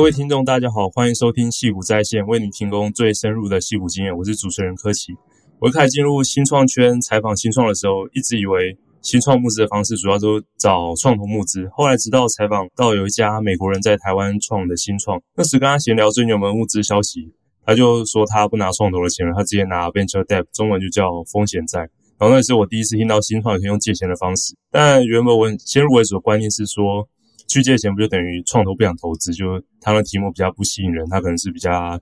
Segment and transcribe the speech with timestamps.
[0.00, 4.16] 各位听众，大家好，欢迎收听矽谷在线，为你提供最深入的矽谷经验。
[4.16, 5.12] 我是主持人柯奇。
[5.58, 11.68] 我一开始进入新创圈采访新创的时候，一直以为新创募资的方式主要都找创投募资。
[11.70, 17.34] 后来直到采访到有一家美国人在台湾创的新创，那时跟他闲聊最近有没有募资消息，
[17.66, 21.80] 他就说他不拿创投的钱了，他直接拿 venture debt，中文就叫风险债。
[22.18, 24.56] 然后那也是我第一次听到新创可以用借钱的方式。
[24.70, 27.06] 但原本我先入为主的观念是说，
[27.50, 29.32] 去借钱不就等于创投不想投资？
[29.32, 32.00] 就他的题目比较不吸引人，他可能是比较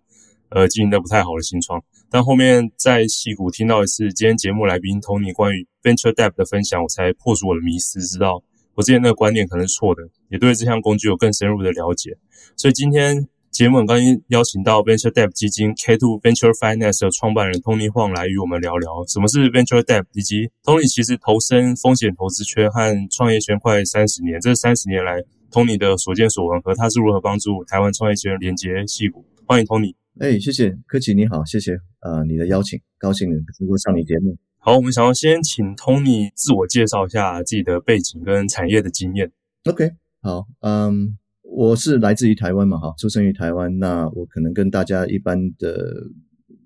[0.50, 1.82] 呃经营的不太好的新创。
[2.10, 8.42] 但后面在戏谷听到一次今天节目来宾 Tony 关于 Venture Debt 的分享，我才破除我的迷思，知道
[8.74, 12.14] 我之前那个观念可能是错的，也对这项工具有更深入的了解。
[12.54, 25.22] 所以今天节目很高兴邀请到 Venture Debt 基金 K Two Venture Finance 的创办人 Tony Huang 来与我们聊聊什么是 Venture Debt，以及 Tony 其实投身风险投资圈和创业圈快三十年，这三十年来。
[25.50, 29.24] Tony 的所见所闻和他是如何帮助台湾创业圈连接戏骨？
[29.46, 29.94] 欢迎 Tony。
[30.18, 34.36] 哎，谢谢柯奇，你好，谢谢呃你的邀请，高兴能够上你节目。
[34.58, 39.30] 好，我们想要先请 Tony 自我介绍一下自己的背景跟产业的经验。
[39.64, 46.08] OK，好，嗯，我是来自于台湾嘛，哈，出生于台湾，那我可能跟大家一般的。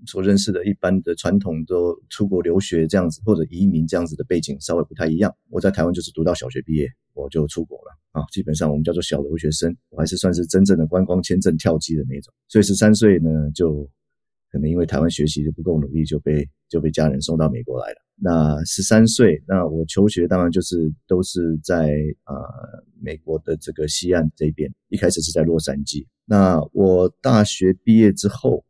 [0.06, 5.34] 所认识的一般的传统都出国留学这样子，或者移民这样子的背景稍微不太一样。
[5.48, 8.24] 我在台湾就是读到小学毕业，我就出国了啊。
[8.32, 12.34] 基本上我们叫做小留学生，我还是算是真正的观光签证跳机的那种。
[12.48, 13.88] 所以十三岁呢，就
[14.50, 17.96] 可能因为台湾学习的不够努力，就被就被家人送到美国来了。
[18.16, 21.92] 那十三岁，那我求学当然就是都是在
[22.24, 26.06] 啊、呃、美国的这个西岸这边，一开始是在洛杉矶。
[26.24, 28.64] 那我大学毕业之后。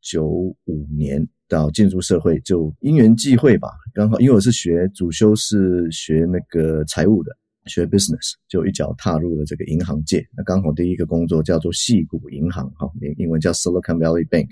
[0.00, 10.24] 九五年到进入社会，就因缘际会吧，刚好因为我是学主修是学那个财务的，学 business，就一脚踏入了这个银行界。
[10.36, 14.48] 那刚好第一个工作叫做矽谷银行，哈，英文叫 Silicon Valley Bank。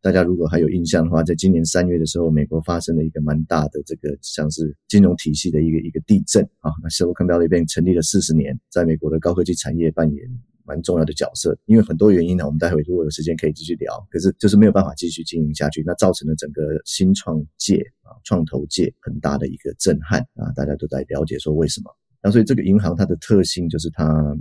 [0.00, 6.70] 大家如果还有印象的话，在今年三月的时候，美国发生了一个蛮大的这个像是金融体系的一个一个地震啊。
[6.82, 10.28] 那 Silicon Valley Bank 成立了四十年，在美国的高科技产业扮演
[10.66, 14.06] 蛮重要的角色，因为很多原因呢，我们待会如果有时间可以继续聊。
[14.10, 21.90] 可是就是没有办法继续经营下去，那造成了整个新创界啊、创投界很大的一个震撼啊，大家都在了解说为什么。
[22.22, 24.36] 那所以这个银行它的特性就是它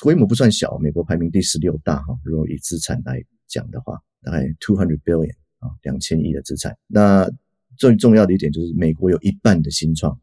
[0.00, 6.76] 规模不算小，美国排名第十六大哈，如果以资产来讲的话，大概 two hundred billion 啊，两千亿的资产。
[6.86, 7.30] 那
[7.76, 10.18] 最重要的一点就是美国有一半的新创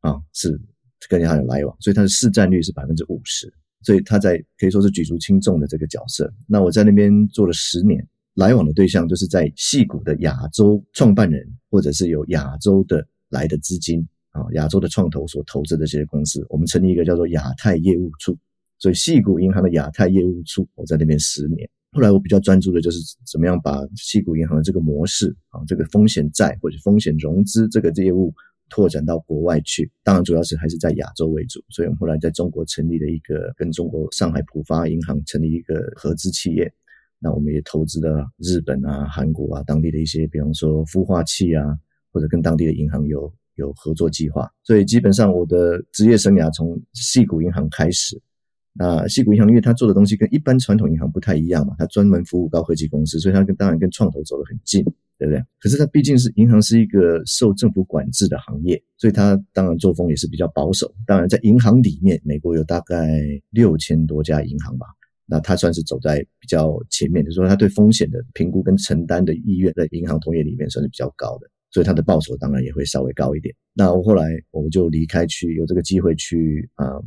[0.00, 0.60] 啊是
[1.08, 3.50] 跟它有来往，所以它的市占率是百分之五十。
[3.82, 6.32] 所以他在可以说是举足轻重的这个角色。
[6.46, 16.44] 那我在那边做了十年，来往的对象就是在矽谷的亚洲创办人，或者是有亚洲的来的资金啊，亚洲的创投所投资的这些公司。
[16.48, 18.36] 我们成立一个叫做亚太业务处，
[18.78, 21.68] 所以矽谷银行的亚太业务处，我在那边十年。
[21.92, 28.32] 后来我比较专注的就是怎么样把矽谷银行的这个模式啊，这个风险债或者风险融资这个业务。
[28.70, 36.72] 拓展到国外去，当然主要是还是在亚洲为主，所以我们后来在中国成立了一个跟中国上海浦发银行成立一个合资企业，
[37.18, 41.78] 那我们也投资了日本啊、韩国啊当地的一些，比方说孵化器啊，
[42.12, 48.18] 或者跟当地的银行有有合作计划，所以基本上我的职业生涯从细谷银行开始。
[48.72, 54.84] 那细谷银行因为它做的东西跟一般传统银行不太一样嘛，它专门服务高科技公司，所以它跟当然跟创投走得很近。
[55.20, 55.44] 对不对？
[55.60, 60.90] 可是它毕竟是银行，是一个受政府管制的行业，所以它当然作风也是比较保守。
[61.06, 63.20] 当然，在银行里面，美国有大概
[63.50, 64.86] 六千多家银行吧，
[65.26, 73.54] 那它算是走在比较前面，就是说它对风险的评估跟承担的意愿，在银行同业里面算是比较高的，所以它的报酬当然也会稍微高一点。
[73.74, 77.04] 那我后来我们就离开去，有这个机会去，嗯。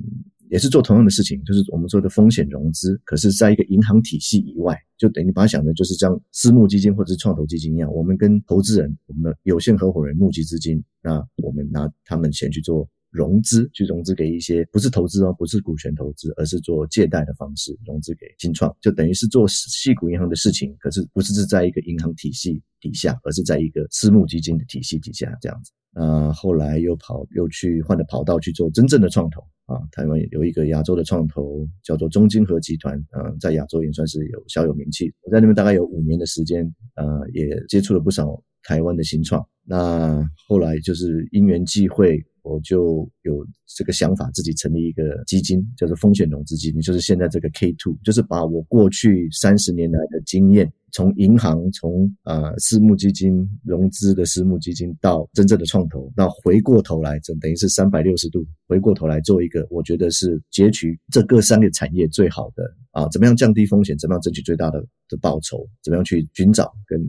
[0.53, 25.71] 也是做同样的事情，就是我们说的风险融资，可是在一个银行体系以外，就等于把它想的就是像私募基金或者是创投基金一样，我们跟投资人，我们的有限合伙人募集资金，那我们拿他们钱去做融资，去融资给一些不是投资哦，不是股权投资，而是做借贷的方式融资给新创，就等于是做矽谷银行的事情，可是不是是在一个银行体系底下，而是在一个私募基金的体系底下这样子。
[25.95, 29.43] 那后来又跑又去换了跑道去做真正的创投。
[29.65, 35.13] 啊，台湾有一个亚洲的创投叫做中金合集团，嗯，在亚洲也算是有小有名气。
[35.21, 36.63] 我在那边大概有五年的时间，
[36.95, 39.45] 呃，也接触了不少台湾的新创。
[39.65, 67.01] 那后来就是因缘际会，我就有这个想法，自己成立一个基金，叫做风险融资基金，就是现在这个 K Two，就是把我过去三十年来的经验，从银行、从啊、呃、私募基金融资的私募基金，到真正的创投，那回过头来，整等于是三百六十度回过头来做一个，我觉得是截取这各三个产业最好的啊，怎么样降低风险，怎么样争取最大的的报酬，怎么样去寻找跟。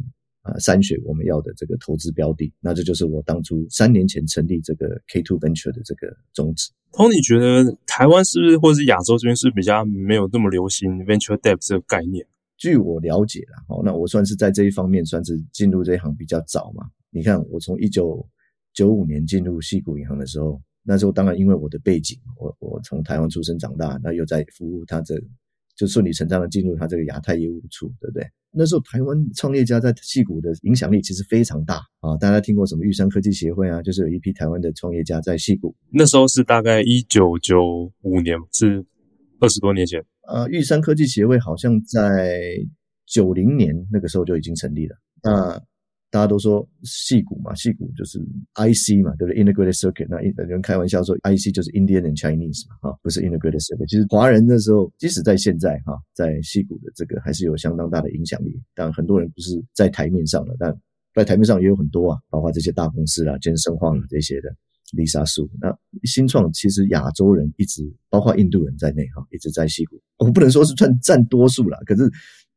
[0.44, 6.70] 啊，筛选我们要的这个投资标的，那这就是我当初三年前成立这个 K Two Venture 的这个宗旨。
[6.93, 12.26] Tony 觉得台湾是不是，或者是亚洲这边是比较没有那么流行 Venture Debt 这个概念？
[12.56, 16.85] 据我了解啦，哦，那我算是在这一方面算是进入这一行比较早嘛。
[17.11, 18.25] 你看，我从一九
[18.73, 25.19] 九五年进入西谷银行的时候，那时候当然因为我的背景，我我从台湾出生长大，那又在服务他这。
[25.76, 28.25] 就顺理成章的进入他这个亚太业务处，对不对？
[28.56, 32.16] 那时候台湾创业家在戏谷的影响力其实非常大啊！
[32.20, 33.82] 大家听过什么玉山科技协会啊？
[33.82, 35.74] 就是有一批台湾的创业家在戏谷。
[35.90, 38.84] 那时候是大概一九九五年，是
[39.40, 40.04] 二十多年前。
[40.28, 42.40] 呃，玉山科技协会好像在
[43.06, 44.96] 九零年那个时候就已经成立了。
[45.22, 45.60] 那
[46.14, 48.20] 大家都说矽谷嘛，矽谷就是
[48.55, 53.88] IC 嘛，对不对？Integrated Circuit，那有人开玩笑说 IC 就是 Indian and Chinese 嘛，哈，不是 Integrated Circuit。
[53.88, 58.56] 其实华人那时候，即使在现在哈，在矽谷的这个还是有相当大的影响力。
[58.76, 60.72] 但很多人不是在台面上的，但
[61.16, 64.49] 在台面上也有很多啊，包括这些大公司啊，健身晃这些的
[64.96, 65.49] Lisa Su。
[65.61, 70.00] 那新创其实亚洲人一直，包括印度人在内哈，一直在矽谷。
[70.19, 72.08] 我不能说是占占多数啦，可是。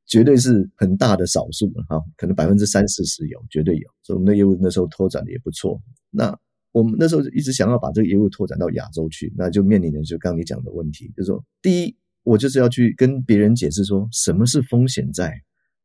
[0.07, 5.81] 绝对是很大的少数了哈，可能百分之三四十有，绝对有，所以我们的业务那时候拓展的也不错。
[6.09, 6.33] 那
[6.71, 15.41] 我们那时候一直想要把这个业务拓展到亚洲去，那就面临的就刚刚你讲的问题，就是说，第一，我就是要去跟别人解释说什么是风险债，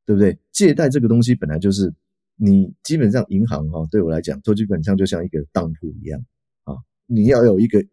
[0.06, 0.38] 对不对？
[0.52, 1.92] 借贷这个东西本来就是
[2.36, 6.24] 你基本上银行哈，对我来讲，都基本上就像一个当铺一样
[6.64, 6.76] 啊，
[7.06, 7.84] 你要有一个。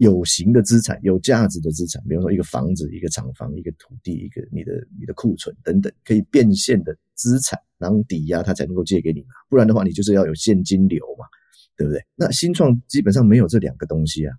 [0.00, 11.26] 有形的资产，有价值的资产，比如说一个房子、一个厂房、一个土地、一个你的你的库存等等，可以变现的资产，然后抵押它才能够借给你嘛，不然的话你就是要有现金流嘛，
[11.76, 12.02] 对不对？
[12.16, 14.34] 那新创基本上没有这两个东西啊，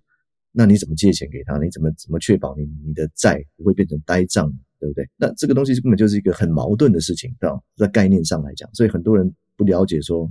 [0.50, 1.56] 那你怎么借钱给他？
[1.58, 5.08] 你怎么怎么确保你你的债不会变成呆账，对不对？
[5.16, 7.56] 那这个东西根本就是一个很矛盾的事情，对吧？
[7.76, 10.28] 在概念上来讲，所以很多人不了解说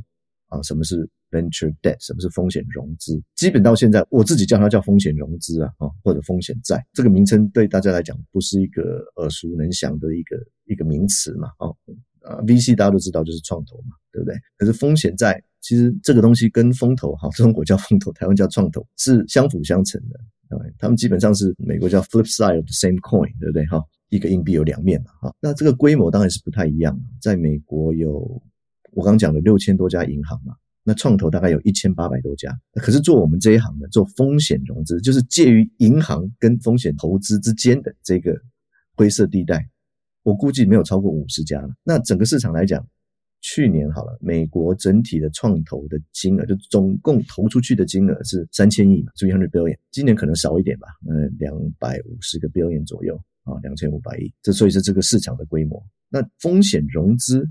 [0.48, 3.20] 啊，什么是？Venture debt 什么是风险融资？
[3.36, 10.36] 基本到现在，我自己叫它叫风险融资啊，啊或者风险债，这个名称对大家来讲不是一个耳熟能详的一个
[10.66, 11.68] 一个名词嘛，啊
[12.22, 14.36] 啊 VC 大家都知道就是创投嘛，对不对？
[14.58, 20.20] 可是风险债其实这个东西跟风投哈，中国叫风投，台湾叫创投是相辅相成的，
[20.50, 23.66] 对，他们基本上是美国叫 flip side of the same coin，对不对？
[23.68, 28.42] 哈，一个硬币有两面嘛，哈，那这个规模当然是不太一样，在美国有
[28.92, 30.56] 我刚讲的六千多家银行嘛。
[30.84, 38.36] 那创投大概有一千八百多家，可是做我们这一行的，做风险融资，就是介于银行跟风险投资之间的这个
[38.96, 39.64] 灰色地带，
[40.24, 41.70] 我估计没有超过五十家了。
[41.84, 42.84] 那整个市场来讲，
[43.42, 49.78] 去年好了，美国整体的创投的金额，就总共投出去的金额是三千亿嘛，three hundred billion。
[49.92, 54.34] 今年可能少一点吧，嗯，两百五十个 billion 左右啊，两千五百亿。
[54.42, 55.80] 这所以是这个市场的规模。
[56.10, 57.48] 那风险融资。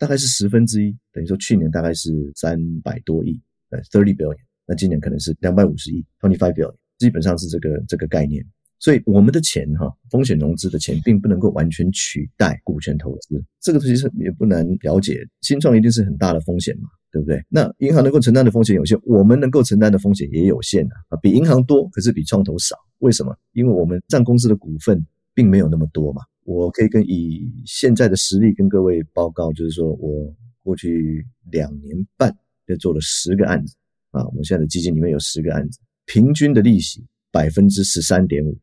[0.00, 3.38] 大概是十分之一，等于说去年大概是三百多亿，
[3.68, 4.34] 呃，thirty billion，
[4.66, 8.42] 那今年可能是两百五十亿，twenty five billion，基本上是这个这个概念。
[8.78, 13.44] 所以我们的钱哈，风险融资的钱，并不能够完全取代股权投资。
[13.60, 17.44] 这个其实也不难了解，新创一定是很大的风险嘛，对不对？
[17.50, 22.74] 那银行能够承担的风险有限，我们能够承担的风险也有限啊，比银行多，可是比创投少。
[23.00, 23.36] 为什么？
[23.52, 26.22] 因为我们占公司的股份并没有那么多嘛。
[26.50, 33.76] 我可以跟以现在的实力跟各位报告，就是说我过去两年半就做了十个案子
[34.10, 38.58] 啊，我现在的基金里面有十个案子，平均的利息百分之十三点五，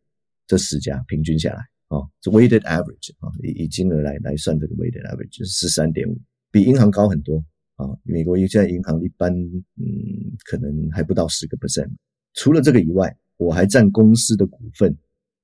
[0.47, 6.19] 这十家平均下来啊，这 weighted average 啊，以以金额来来算这个 weighted average 是十三点五，
[6.51, 7.37] 比银行高很多
[7.77, 7.87] 啊。
[8.03, 11.89] 美国现在银行一般嗯可能还不到十个 percent，
[12.33, 14.93] 除了这个以外，我还占公司的股份。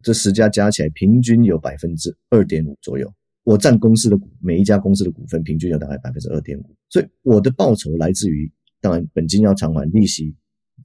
[0.03, 3.12] 这十家加起来平均有百分之二点五左右，
[3.43, 10.36] 我占公司的股，每一家公司的股份平均有大概百分之二点五，所以我的报酬来自于，当然本金要偿还，利息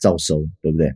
[0.01, 0.91] 照收，对不对？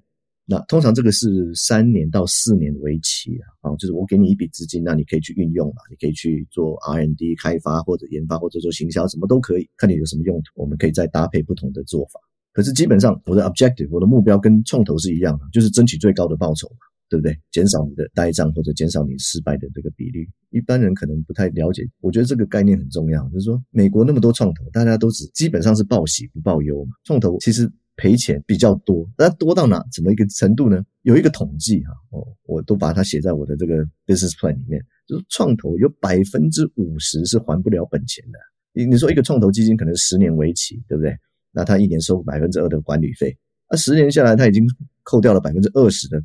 [0.44, 12.20] 那通常这个是三年到四年为期啊，啊，就是我给你一笔资金，那你可以去运用嘛，你可以去做 R&D 开发或者研发或者做行销，什么都可以，看你有什么用途，我们可以再搭配不同的做法。
[12.52, 16.91] 可是基本上我的 objective，我的目标跟创投是一样的，就是争取最高的报酬嘛。
[17.12, 17.38] 对不对？
[17.50, 21.86] 减少你的呆账或者减少你失败的这个比率，一般人可能不太了解。
[22.00, 26.92] 我觉得这个概念很重要，就是说美国那么多创投，大家都只基本上是报喜不报忧嘛。
[27.04, 30.82] 创投其实赔钱比较多，那多到哪怎么一个程度呢？
[31.02, 38.38] 有一个统计哈，哦，我都把它写在我的这个 business plan 里面，就是创投有百分之五十是还不了本钱的。
[38.72, 41.14] 你你说一个创投基金可能十年为期，对不对？
[41.52, 43.36] 那他一年收百分之二的管理费，
[43.70, 44.64] 那十年下来他已经
[45.02, 46.18] 扣掉了百分之二十的，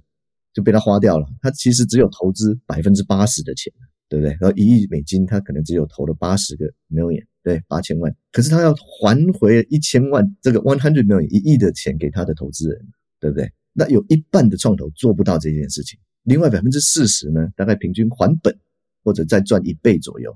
[0.58, 1.28] 就被他花掉了。
[1.40, 3.72] 他其实只有投资百分之八十的钱。
[4.10, 4.38] 对不对？
[4.40, 8.16] 然后一亿美金，他可能只有投了八十个 million，对，八千万。
[8.32, 12.88] 可是他要还回一千万，这个 one hundred million 一亿的钱给他的投资人，
[13.20, 13.52] 对不对？
[13.74, 16.00] 那有一半的创投做不到这件事情。
[16.24, 18.58] 另外百分之四十呢，大概平均还本
[19.04, 20.32] 或者再赚一倍左右，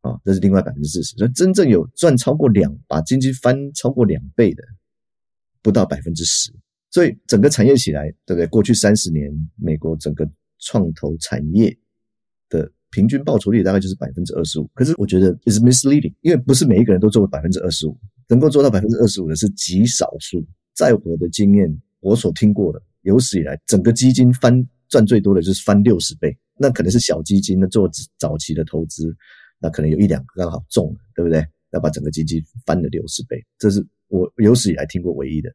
[0.00, 1.14] 啊，这是另外百分之四十。
[1.18, 4.64] 所以真正有赚超过两，把经济翻超过两倍的，
[5.60, 6.50] 不到百分之十。
[6.96, 8.46] 所以整个产业起来，对不对？
[8.46, 10.26] 过去三十年，美国整个
[10.60, 11.76] 创投产业
[12.48, 12.72] 的。
[12.90, 17.98] 平均报酬率大概就是百分之二十五，可是我觉得 is misleading，因为不是每一个人都做百分之二十五，
[18.28, 20.42] 能够做到百分之二十五的是极少数。
[20.72, 21.68] 在我的经验，
[22.00, 29.14] 我所听过的，有史以来整个基金翻赚最多的就是翻六十倍，那可能是小基金，那做早期的投资，
[29.60, 31.44] 那可能有一两个刚好中了，对不对？
[31.70, 35.50] 那把整个基金翻了六十倍，这是我有史以来听过唯一的。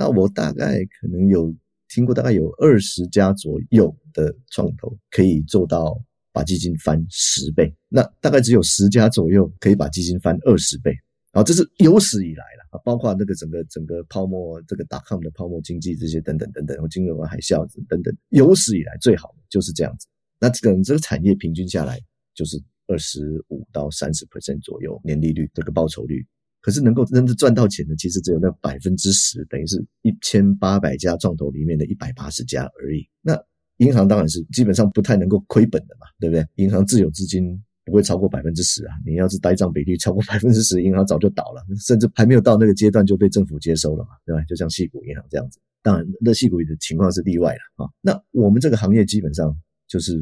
[0.00, 1.54] 那我大概可能有
[1.88, 6.02] 听过大概有二十家左右的创投可以做到。
[6.32, 10.92] 把基金翻十倍，那大概只有十家左右可以把基金翻二十倍，
[11.32, 20.06] 然后这是有史以来了，包括那个整个整个泡沫这个 dot-com 的泡沫经济这些等等等等，金融海啸等等，有史以来最好的就是这样子。
[20.38, 22.00] 那可能这个产业平均下来
[22.32, 26.24] 就是二十五到三十 percent 左右年利率这个报酬率，
[26.60, 33.06] 可是能够真的赚到钱的其实只有那百分之十，等于是一千八百家创投里面的一百八十家而已。
[33.22, 33.38] 那
[33.78, 36.46] 银行当然是基本上不太能够亏本的嘛，对不对？
[36.56, 38.94] 银行自有资金不会超过百分之十啊！
[39.06, 44.42] 你要是呆账比率超过 百分之十，银行早就倒了，甚至还没有到那个阶段就被政府接收了嘛，对吧？
[44.44, 45.58] 就像矽谷银行这样子。
[45.82, 47.90] 当然，那矽谷的情况是例外了啊。
[48.02, 49.56] 那我们这个行业基本上
[49.88, 50.18] 就是，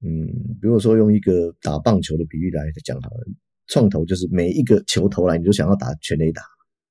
[0.00, 0.26] 嗯，
[0.58, 3.26] 比如说用一个打棒球的比喻来讲好了，
[3.66, 6.42] 创投就是每一个球投来，你就想要打全垒打，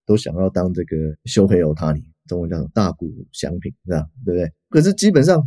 [0.05, 4.05] 都想要当这个修黑欧塔尼，中文叫大谷祥平，是吧？
[4.25, 4.51] 对不对？
[4.69, 5.41] 可是基本上。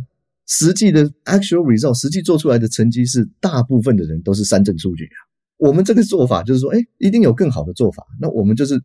[0.47, 5.17] 实际的 actual result，实际做出来的成绩是大部分的人都是三振出局啊。
[5.57, 8.05] 我们这个做法就是说，哎，一定有更好的做法。
[8.21, 8.79] 那我们就是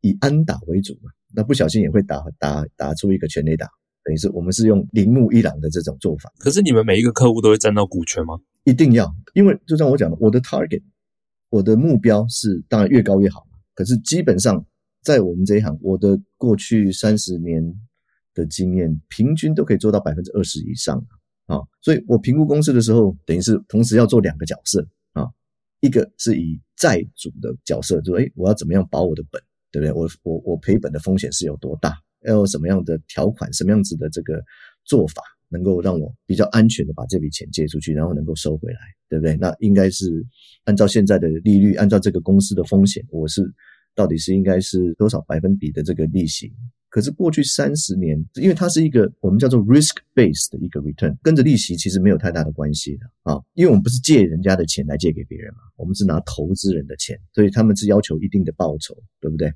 [0.00, 1.12] 以安打为主嘛。
[1.32, 3.68] 那不小心也会打打打出一个全垒打，
[4.02, 6.28] 等于是我们是用铃木一朗的这种做法。
[6.40, 8.34] 可是你们每一个客户都会占到股权吗？
[8.64, 10.82] 一定要，因为就像我讲的，我的 target，
[11.50, 13.46] 我的目标是当然越高越好。
[13.74, 14.64] 可是基本上
[15.02, 17.74] 在我们这一行，我的过去三十年。
[18.36, 21.02] 的经验平均都可以做到百分之二十以上
[21.46, 25.24] 啊，所以我评估公司的时候，等于是同时要做两个角色啊，
[25.80, 29.90] 一个是以债主的角色，就说诶，我要怎么样保我的本，对不对？
[29.90, 31.94] 我我我赔本的风险是有多大？
[32.26, 34.44] 要有什么样的条款，什么样子的这个
[34.84, 39.36] 做法，能够让我比较安全的把这笔钱借出去，然后能够收回来，对不对？
[39.36, 40.24] 那应该是
[40.64, 43.42] 按照现在的利率，按照这个公司的风险，我是
[43.94, 46.52] 到底是应该是多少百分比的这个利息？
[46.88, 53.38] 可是过去三十年，因为它是一个我们叫做 risk-based 的一个 return，跟着利息其实没有太大的关系的啊。
[53.52, 59.52] 因为我们不是借人家的钱来借给别人嘛，我们是拿投资人的钱，所以他们是要求一定的报酬，对不对？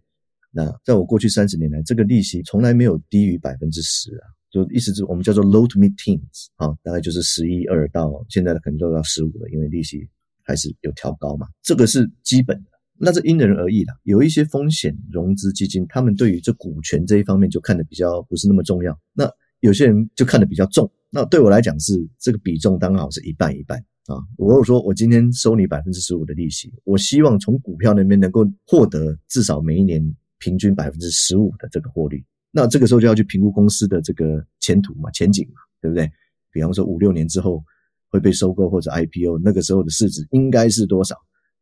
[0.51, 10.09] 那在我过去三十年来，这个利息从来没有低于百分之十啊，就意思是我们叫做 low to mid teens 啊，大概就是十一二到现在的可能都到十五了，因为利息
[10.43, 12.71] 还是有调高嘛，这个是基本的。
[13.03, 18.99] 那这因人而异啦，有一些风险融资基金，他们对于这股权这一方面就看得比较不是那么重要。
[19.15, 19.31] 那
[19.61, 20.91] 有些人就看得比较重。
[21.09, 24.17] 那对我来讲是这个比重刚好是一半一半啊。
[24.37, 32.23] 如果说我今天收你百分之十五的利息，我希望从股票那边能够获得至少每一年平均百分之十五的这个获利。
[32.51, 36.11] 那这个时候就要去评估公司的这个前途嘛、前景嘛，对不对？
[36.51, 37.63] 比方说五六年之后
[38.09, 41.17] 会被收购或者 IPO，那个时候的市值应该是多少？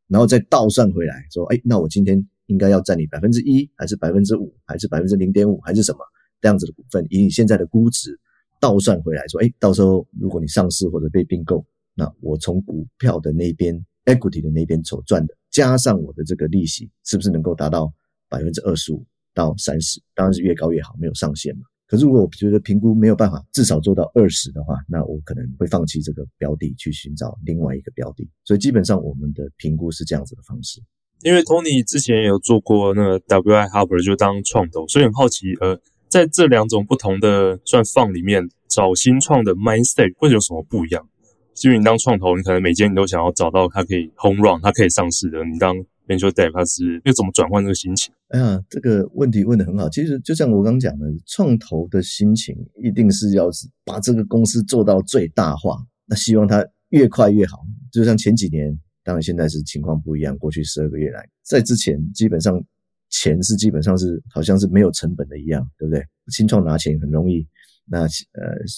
[0.07, 5.99] 然后再倒算回来，说，哎，那我今天应该要占你百分之一，还是百分之五，还是百分之零点五，还是什么
[6.40, 7.07] 这样子的股份？
[7.11, 8.18] 以你现在的估值
[8.59, 11.62] 倒算回来，说，哎，到时候如果你上市或者被并购，
[11.95, 17.92] 那我从股票的那边 equity 的那边所赚的，加上我的这个利息，是不是能够达到
[18.30, 19.04] 百分之二十五
[19.38, 20.02] 到三十？
[20.16, 21.62] 当然是越高越好，没有上限嘛。
[21.87, 28.28] 可是如果我觉得评估没有办法至少做到二十的话，那我可能会放弃这个标的，去寻找另外一个标的。
[28.45, 30.83] 所以基本上我们的评估是这样子的方式。
[31.23, 41.09] 因为 Tony 之前也有做过那个 WI Harper 就当创投，所以很好奇，呃，在这两种不同的算放里面找新创的 mindset 会有什么不一样？
[41.64, 45.75] 因为你当创投，你可能每间你都想要找到它可以 home run，它可以上市的；你当
[46.09, 48.12] venture debt 它是又怎么转换这个心情？
[48.29, 49.88] 哎呀，这个问题问得很好。
[49.88, 53.49] 其实就像我刚讲的，创投的心情一定是要
[53.85, 57.65] 把这个公司做到最大化，那希望它越快越好。
[57.93, 60.37] 就像前几年，当然现在是情况不一样。
[60.38, 62.62] 过去十二个月来，在之前基本上
[63.11, 66.03] 钱是基本上是好像是没有成本的一样，对不对？
[66.29, 67.47] 新创拿钱很容易。
[67.91, 68.09] 那呃，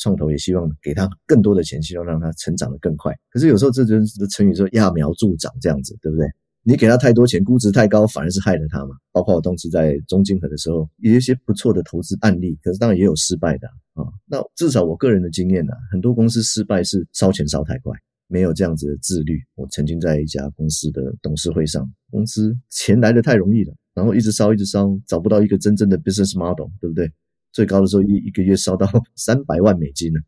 [0.00, 3.12] 创投也希望给他更多的钱，希望让他成长得更快。
[3.28, 6.28] 可是有时候这就是成语说“揠苗助长”这样子，对不对？
[6.62, 8.94] 你给他太多钱，估值太高，反而是害了他嘛。
[9.12, 14.04] 包括我当时在中金合的时候，也有一些不错的投资案例，可是当然也有失败的啊。
[14.26, 17.92] 那至少我个人的经验呢，很多公司失败是烧钱烧太快，
[18.28, 19.40] 没有这样子的自律。
[19.54, 27.10] 我曾经在一家公司的董事会上，公司钱来的太容易了，然后一直烧一直烧，找不到一个真正的 business model，对不对？
[27.52, 28.86] 最高的时候一一个月烧到
[29.16, 30.20] 三百万美金呢，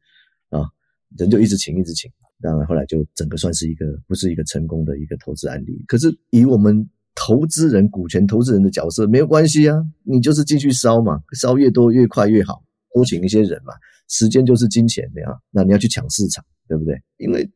[0.59, 0.67] 啊，
[1.19, 2.11] 人就一直请一直请，
[2.43, 5.83] 当然后来就整个算是一个不是一个成功的一个投资案例。
[5.87, 12.63] 可是以我们投资人、股权投资人的角色，没有关系啊，你就是继续烧嘛，烧越多越快越好，
[12.95, 13.73] 多请一些人嘛，
[14.09, 17.01] 时间就是金钱的呀，那你要去抢市场，对不对？
[17.19, 17.49] 因为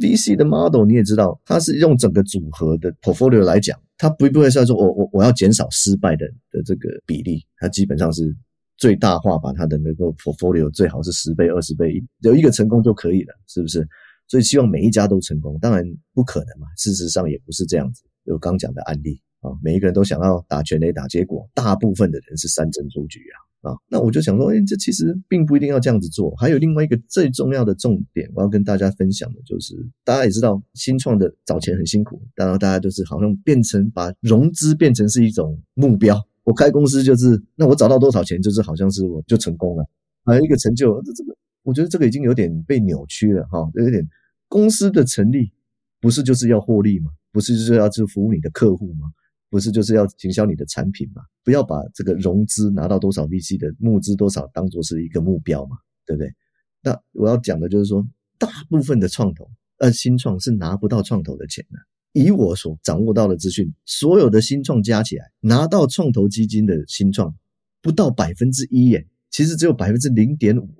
[0.00, 8.34] VC 的 model 你也知道，它是用整个组合的 portfolio 来讲，它不不会是说我我我要减少失败的的这个比例，它基本上是。
[8.80, 13.86] 最大化把它的那个 portfolio 最好是十倍、二十倍，有一个成功就可以了，是不是？
[14.30, 15.84] 所以希望每一家都成功，当然
[16.14, 16.68] 不可能嘛。
[16.76, 18.04] 事实上也不是这样子。
[18.26, 23.18] 有刚讲的案例啊，每一个人都想要打全垒打，结果大部分的人是三振出局
[23.62, 23.76] 啊啊。
[23.88, 26.32] 那我就想说，哎，这其实并不一定要这样子做。
[26.36, 36.16] 还有另外一个最重要的重点，我要跟大家分享的就是，大家也知道，新创的找钱很辛苦，当然大家就是好像变成把融资变成是一种目标。
[36.44, 39.84] 我开公司就是，那我找到多少钱，就是好像是我就成功了，
[40.24, 41.02] 还有一个成就。
[41.02, 44.06] 这这个，我觉得这个已经有点被扭曲了哈，有点
[44.50, 45.52] 公司的成立
[46.00, 47.12] 不是就是要获利吗？
[47.30, 49.06] 不是就是要去服务你的客户吗？
[49.48, 51.22] 不是就是要行销你的产品吗？
[51.44, 56.34] 不要把这个融资拿到多少 VC 的募资多少当做是一个目标嘛，对不对？
[56.82, 58.04] 那我要讲的就是说，
[58.38, 61.78] 大部分的创投呃新创是拿不到创投的钱的。
[62.12, 67.32] 以我所掌握到的资讯，所有的新创加起来，拿到创投基金的新创
[67.80, 70.79] 不到百分之一耶，其实只有百分之零点五。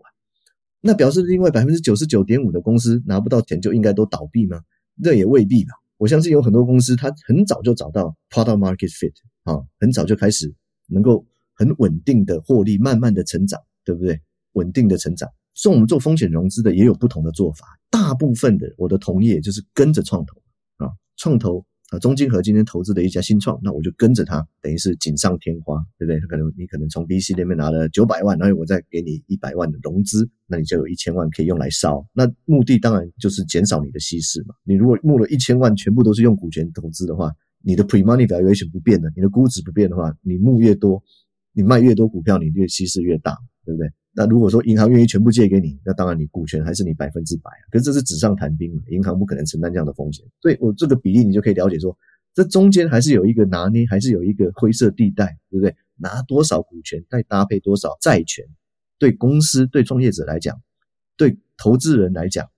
[0.80, 4.60] 那表示另外百分之九十九点五的公司拿不到钱就应该都倒闭吗？
[4.95, 5.73] 那也未必吧。
[5.99, 9.12] 我相信有很多公司，它很早就找到 product market fit
[9.43, 10.52] 啊，很早就开始
[10.88, 14.19] 能够很稳定的获利，慢慢的成长，对不对？
[14.52, 15.28] 稳定的成长。
[15.52, 17.66] 所以我们做风险融资的也有不同的做法。
[17.90, 20.36] 大部分的我的同业就是跟着创投
[20.84, 20.90] 啊。
[21.16, 26.21] 创投啊，中金合今天投资的一家新创，那我就跟着他，等于是锦上添花，对不对？
[26.21, 32.07] 可能你可能从 VC 那边拿了九百万，然后我再给你一百万的融资，那你就有一千万可以用来烧。
[32.13, 34.55] 那目的当然就是减少你的稀释嘛。
[34.63, 41.03] 你如果募了一千万，全部都是用股权投资的话，你的 pre-money valuation 不变的，你的估值不变的话，你募越多，
[41.53, 43.91] 你卖越多股票，你越稀释越大，对不对？
[44.13, 51.97] 那如果说银行愿意全部借给你，那当然你股权还是你百分之百，可是这是纸上谈兵嘛，银行不可能承担这样的风险，所以我这个比例你就可以了解说，
[52.35, 55.75] 这中间还是有一个拿捏，还是有一个灰色地带，对不对？
[55.97, 58.45] 拿多少股权再搭配多少债权，
[58.99, 60.61] 对公司、对创业者来讲，
[61.17, 62.49] 对投资人来讲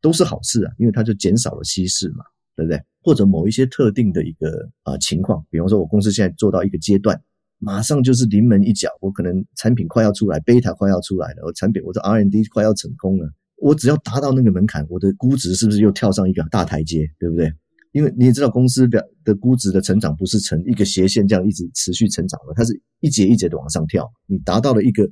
[0.00, 2.80] 都是好事啊，因为它就减少了稀释嘛，对不对？
[3.02, 7.20] 或者某一些特定的一个啊、情况，比方说我公司现在做到一个阶段。
[7.62, 17.52] 马上就是临门一脚，我可能产品快要出来，beta 快要出来了，我产品我的 R&D 快要成功了，我只要达到那个门槛，我的估值是不是又跳上一个大台阶，对不对？
[17.92, 24.10] 因为你也知道，公司的的估值的成长不是呈一个斜线这样一直持续成长的，它是一节一节的往上跳。
[24.26, 25.06] 你达到了一个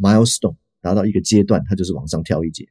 [0.00, 2.64] milestone，达到一个阶段，它就是往上跳一节。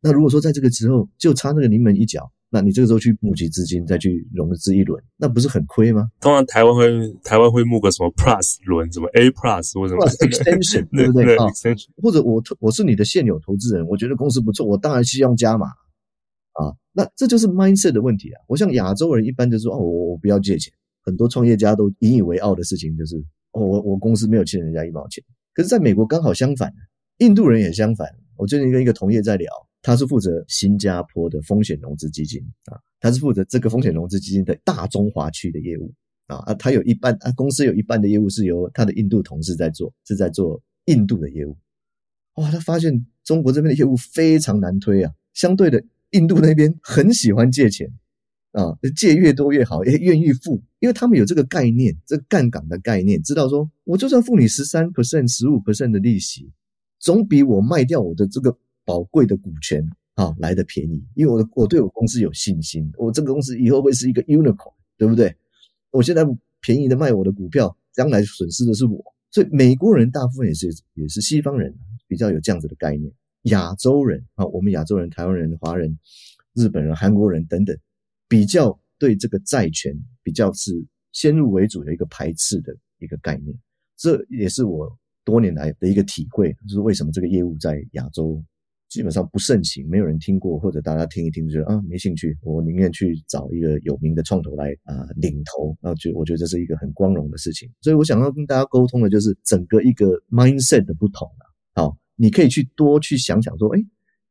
[0.00, 2.30] 那如果说在这个时候就差那个临门一脚。
[2.50, 6.08] 那你这个时候去募集资金，再去融资一轮，那不是很亏吗？
[6.20, 6.86] 通常台湾会
[7.22, 11.44] 台湾会募个什么 Plus 轮，什么 A Plus 或什么 Extension， 对不对啊？
[12.02, 16.72] 或者我我是你的现有投资人，我觉得公司不错，我当然希望加码啊。
[16.92, 18.40] 那这就是 mindset 的问题啊。
[18.48, 20.72] 我像亚洲人一般就说哦，我我不要借钱。
[21.02, 23.16] 很多创业家都引以为傲的事情就是
[23.52, 25.22] 哦，我我公司没有欠人家一毛钱。
[25.52, 26.72] 可是在美国刚好相反，
[27.18, 28.08] 印度人也相反。
[28.36, 29.46] 我最近跟一个同业在聊。
[29.80, 35.94] 他是负责新加坡的风险融资基金啊，他是负责这个风险融资基金的大中华区的业务
[36.26, 41.56] 啊啊，他有一半啊，公司有一半的业务是由他的印度同事在做，是在做印度的业务。
[42.34, 47.88] 哇，他发现中国这边的业务非常难推啊，相对的，印度那边很喜欢借钱
[48.50, 56.50] 啊，借越多越好，也愿意付，因为他们有这个概念，这个杠杆的概念，知道说我就算付你十三 percent、十五 percent 的利息，
[56.98, 58.58] 总比我卖掉我的这个。
[58.88, 65.36] 宝贵的股权啊，来的便宜，因为我的我对我公司有信心，我这个公司以后会是一个 unicorn，对不对？
[65.90, 66.24] 我现在
[66.62, 69.04] 便宜的卖我的股票，将来损失的是我。
[69.30, 71.74] 所以美国人大部分也是也是西方人，
[72.06, 73.12] 比较有这样子的概念。
[73.42, 75.98] 亚洲人啊，我们亚洲人、台湾人、华人、
[76.54, 77.76] 日本人、韩国人等等，
[78.26, 80.72] 比较对这个债权比较是
[81.12, 83.54] 先入为主的一个排斥的一个概念。
[83.98, 88.42] 这也是我多年来的一个体会，就是为什么这个业务在亚洲
[88.88, 97.68] 基本上不盛行，没有人听过，或者大家听一听就觉得啊没兴趣，我宁愿去找一个有名的创投来啊领头，那就我觉得这是一个很光荣的事情。
[97.82, 101.44] 所以我想要跟大家沟通的就是整个一个 mindset 的不同啊。
[101.82, 103.80] 好，你可以去多去想想说，哎，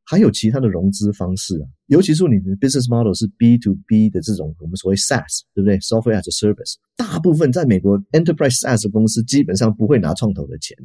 [0.04, 10.76] 还有其他的融资方式啊，尤其是你的 business model 是 B to B 的这种我们所谓 SaaS，对不对？Software as a Service，大部分在美国 Enterprise SaaS 公司基本上不会拿创投的钱。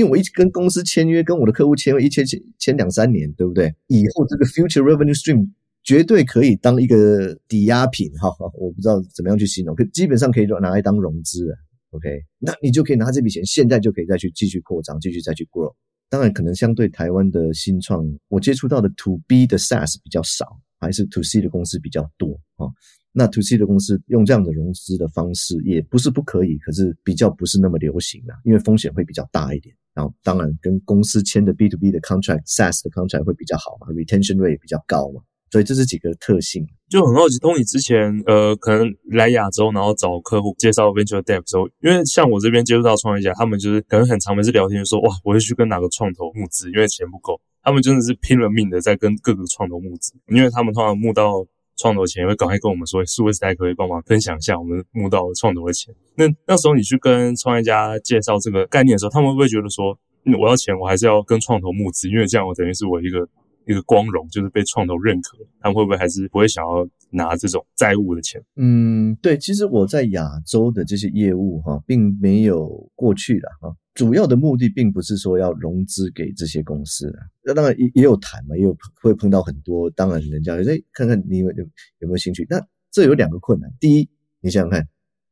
[0.00, 3.70] 因为我一直跟公司签约，跟我的客户签约一签签签两三年，对不对？
[3.88, 5.46] 以后这个 future revenue stream
[5.82, 11.58] 绝对可以当一个抵押品，哈，我不知道怎么样去形容，可基本上可以拿来当融资啊。
[11.90, 12.08] OK，
[12.38, 15.74] 那你就可以拿这笔钱，现在就可以再去继续扩张，继续再去 grow。
[16.08, 22.66] 当然，可能相对台湾的新创，我接触到的 to B 的 SaaS 比较少，还是 to C 的公司比较多啊。
[23.12, 29.74] 那 to C 的公司用这样的融资的方式也不是不可以，可是比较不是那么流行啊，因为风险会比较大一点。
[29.94, 36.66] 然后当然跟公司签的 B to B 的 contract SaaS 的 contract 会比较好嘛，retention rate 比较高嘛，所以这是几个特性。
[36.88, 51.46] 就很好奇，Tony 之前呃可能来亚洲，然后找客户介绍 venture debt 的时候，因为像我这边接触到创业家，他们就是可能很常每次聊天就说哇，我会去跟哪个创投募资，因为钱不够，他们真的是拼了命的在跟各个创投募资，因为他们通常募到。
[51.80, 55.94] 创投钱会赶快跟我们说，数位时代可以帮忙分享一下我们募到的创投的钱。
[56.16, 59.98] 那那时候你去跟创业家介绍这个概念的时候，他们会不会觉得说，
[60.38, 62.08] 我要钱，我还是要跟创投募资？
[62.08, 63.26] 因为这样我等于是我一个
[63.66, 65.38] 一个光荣，就是被创投认可。
[65.60, 68.42] 他们会不会还是不会想要拿这种债务的钱？
[68.56, 73.76] 嗯，对，其实我在亚洲的这些业务哈，并没有过去了哈。
[73.94, 82.46] 主要的目的并不是说要融资给这些公司啊，那当然也也有谈嘛，也有会碰到很多，当然人家哎，看看你有有没有兴趣。
[82.48, 84.08] 那这有两个困难，第一，
[84.40, 84.88] 你想想看，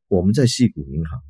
[0.09, 1.21] 我们在矽谷银行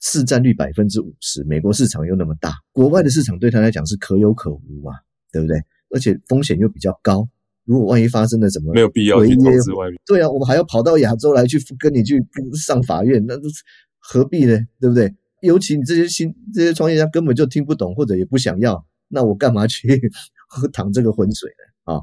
[0.00, 4.92] 市占率百分之五十，美国市场又那么大，国外的市场对他来讲是可有可无嘛，
[5.30, 5.62] 对不对？
[5.90, 7.28] 而且风险又比较高，
[7.64, 9.98] 如果万一发生了什么，没有必要去投资外面。
[10.06, 12.24] 对啊，我们还要跑到亚洲来去跟你去
[12.54, 13.62] 上法院，那都是
[13.98, 14.58] 何必呢？
[14.80, 15.14] 对不对？
[15.42, 19.88] 尤其你这些新这些创业家根本就听不懂或者也不想要，那我干嘛去
[20.48, 21.94] 喝淌这个浑水呢？
[21.94, 22.00] 啊，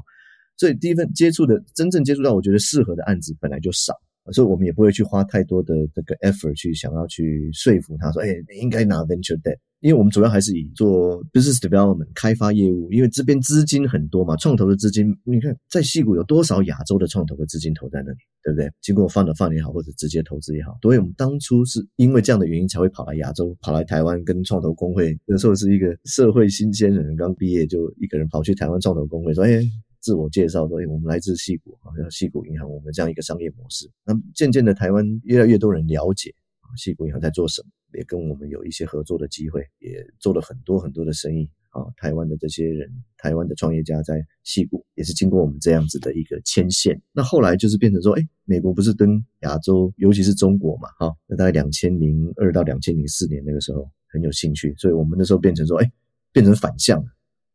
[0.56, 3.92] 所以第一份接触的真正接触到我觉得适合的案子本来就少，
[4.32, 9.58] 所以我们也不会去花太多的这个 effort 去想要去说服他说，哎，你应该拿 venture debt。
[9.80, 18.70] 因为我们主要还是以做 business development 开发业务，因为这边资金很多嘛，创投的资金，你看在矽谷有多少亚洲的创投的资金投在那里，对不对？
[18.80, 25.16] 经过放的放也好，或者直接投资也好，所以我们当初是因为这样的原因才会跑来亚洲，跑来台湾跟创投公会。
[25.26, 29.60] 那时候是一个社会新鲜人，刚毕业就一个人跑去台湾创投公会说，哎，
[30.06, 33.90] 自我介绍说，哎，我们来自矽谷，好像矽谷银行，我们这样一个商业模式。
[34.04, 37.68] 那渐渐的，台湾越来越多人了解啊，矽谷银行在做什么。
[37.92, 41.82] 也跟我们有一些合作的机会，也做了很多很多的生意啊。
[41.96, 42.88] 台湾的这些人，
[43.18, 47.02] 台湾的创业家在矽谷也是经过我们这样子的一个牵线。
[47.10, 55.92] 那后来就是变成说，哎，美国不是跟亚洲，尤其是中国嘛，哈，那大概两千零二到两千零四年那个时候很有兴趣，所以我们那时候变成说，哎，
[56.32, 57.04] 变成反向，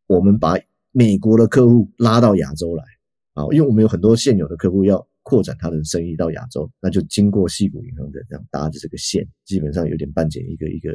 [0.07, 0.57] 我们把
[0.91, 2.83] 美国的客户拉到亚洲来
[3.33, 5.07] 啊，因为我们有很多现有的客户要。
[5.23, 10.89] 扩展他的生意到亚洲，那就经过西谷银行的这样搭着这个线，基本上有点半解一个一个，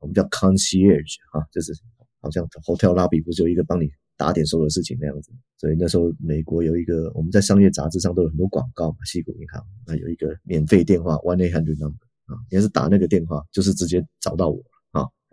[0.00, 1.74] 我们叫 concierge 啊，就是
[2.22, 5.30] 好像 hotel lobby 不是有一个帮你打点所有事情那样子。
[5.58, 14.75] 所以那时候美国有一个，我们在商业杂志上都有很多广告嘛，西谷银行那有一个免费电话 one eight hundred number 啊，你要是打那个电话，就是直接找到我啊。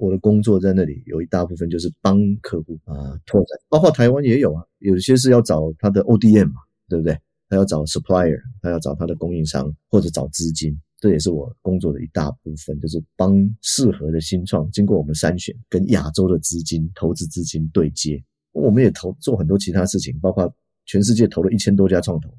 [0.04, 7.18] 我的工作在那里有一大部分就是帮客户啊拓展，包括台湾也有啊，有些是要找他的 ODM 嘛，对不对？
[7.48, 18.22] 他要找 supplier，他要找他的供应商或者找资金，这也是我工作的一大部分，就是帮适合的新创经过我们筛选，跟亚洲的资金投资资金对接。
[18.52, 20.54] 我们也投做很多其他事情，包括
[20.86, 22.30] 全世界投了一千多家创投。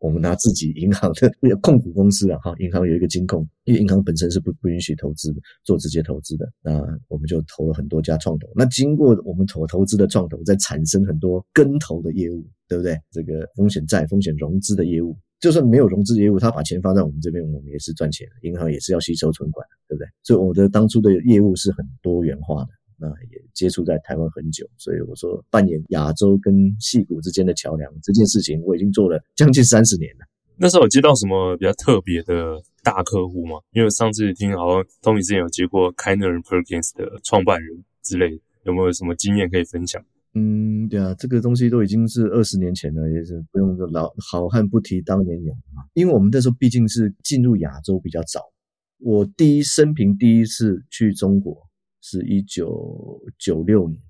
[0.00, 8.48] 我们拿自己银行的控股公司啊，哈，银行有一个金控，因为银行本身是不不允许投资的，做直接投资的，那我们就投了很多家创投。
[8.56, 12.98] 那经过我们投投资的创投，在产生很多跟投的业务，对不对？
[13.12, 18.26] 这个风险债、风险融资的业务，就算没有融资业务，他把钱放在我们这边，我们也是赚钱。
[18.42, 20.06] 银行也是要吸收存款，对不对？
[20.22, 22.70] 所以我的当初的业务是很多元化的。
[23.00, 30.26] 那也接触在台湾很久，所以我说扮演亚洲跟戏骨之间的桥梁这件事情，我已经做了将近三十年了。
[30.56, 33.56] 那时候有接到什么比较特别的大客户吗？
[33.72, 40.04] 因为上次听好像 Tony 之前有接过 Kleiner Perkins 的创办人之类的，有没有什么经验可以分享？
[40.34, 45.82] 嗯，对啊，这个东西都已经是二十年前了，也是不用说老好汉不提当年勇嘛。
[45.94, 48.40] 因为我们那时候毕竟是进入亚洲比较早，
[48.98, 51.56] 我第一生平第一次去中国
[52.00, 54.00] 是一九九六年，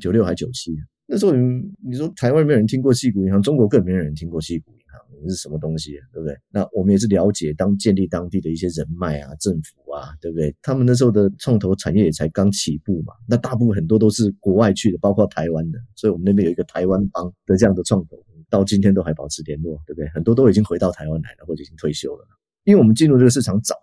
[0.00, 0.74] 九六还九七。
[1.06, 6.34] 那时候你你说台湾没有人听过矽谷银行，中国更没有人听过矽谷银行是什么东西，对不对？
[6.50, 10.54] 那我们也是了解当建立当地的一些人脉啊、政府啊，对不对？
[10.62, 18.16] 他们那时候的创投产业也才刚起步嘛，那大部分很多都是国外去的，包括台湾的，所以我们那边有一个台湾帮的这样的创投，
[18.48, 20.08] 到今天都还保持联络，对不对？
[20.08, 22.26] 很多都已经回到台湾来了，或者已经退休了，
[22.64, 23.74] 因为我们进入这个市场早，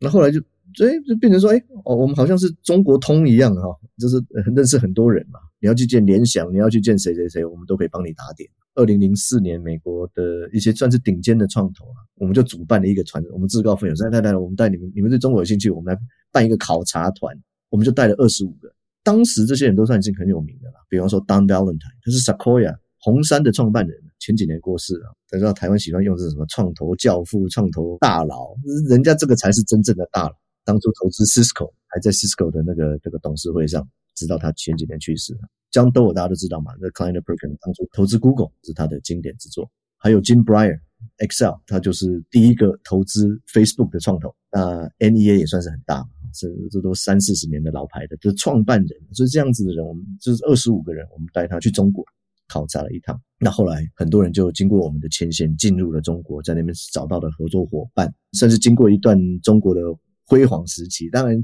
[0.00, 0.40] 那后来就。
[0.74, 3.62] 所以就变成说，哎，哦，我们好像是中国通一样哈，
[3.98, 4.22] 就是
[4.54, 5.38] 认识很多人嘛。
[5.58, 8.46] 你要去见联想，你要去见谁谁谁，我们都可以帮你打点。
[8.74, 15.98] 二零零四年，美国的一些算是顶尖的创投啊，我们就主办了一个团，我们自告奋勇说，来来来，我们带你们，你们对中国有兴趣，我们来
[16.30, 17.34] 办一个考察团。
[17.70, 18.70] 我们就带了二十五个，
[19.02, 23.96] 当时这些人都算已经很有名的了，比方说 Don Valentine，他是 Sequoia 红杉的创办人。
[24.18, 28.54] 前几年过世了，才知道台湾喜欢用是什么创投教父、创投大佬，
[28.88, 30.34] 人家这个才是真正的大佬。
[30.64, 35.40] 当初投资 Cisco 还在 Cisco 的那个这个董事会上，直到他前几年去世了。
[35.70, 39.70] John Doerr 大家都知道嘛，那 c l i e n t Perkin 当初投资 Google 是他的经典之作。
[39.98, 40.78] 还有 Jim Breyer
[41.18, 44.34] Excel，他就是第一个投资 Facebook 的创投。
[44.50, 49.00] 那 NEA 也算是很大嘛，这这都三四十年的老牌的，就是创办人。
[49.12, 52.04] 所以这样子的人，我们就是二十五个人，我们带他去中国
[52.48, 53.20] 考察了一趟。
[53.38, 59.80] 那后来很多人就经过我们的牵线进入了中国，在那边找到了合作伙伴，甚至经过一段中国的。
[60.28, 61.40] 辉煌时期，当然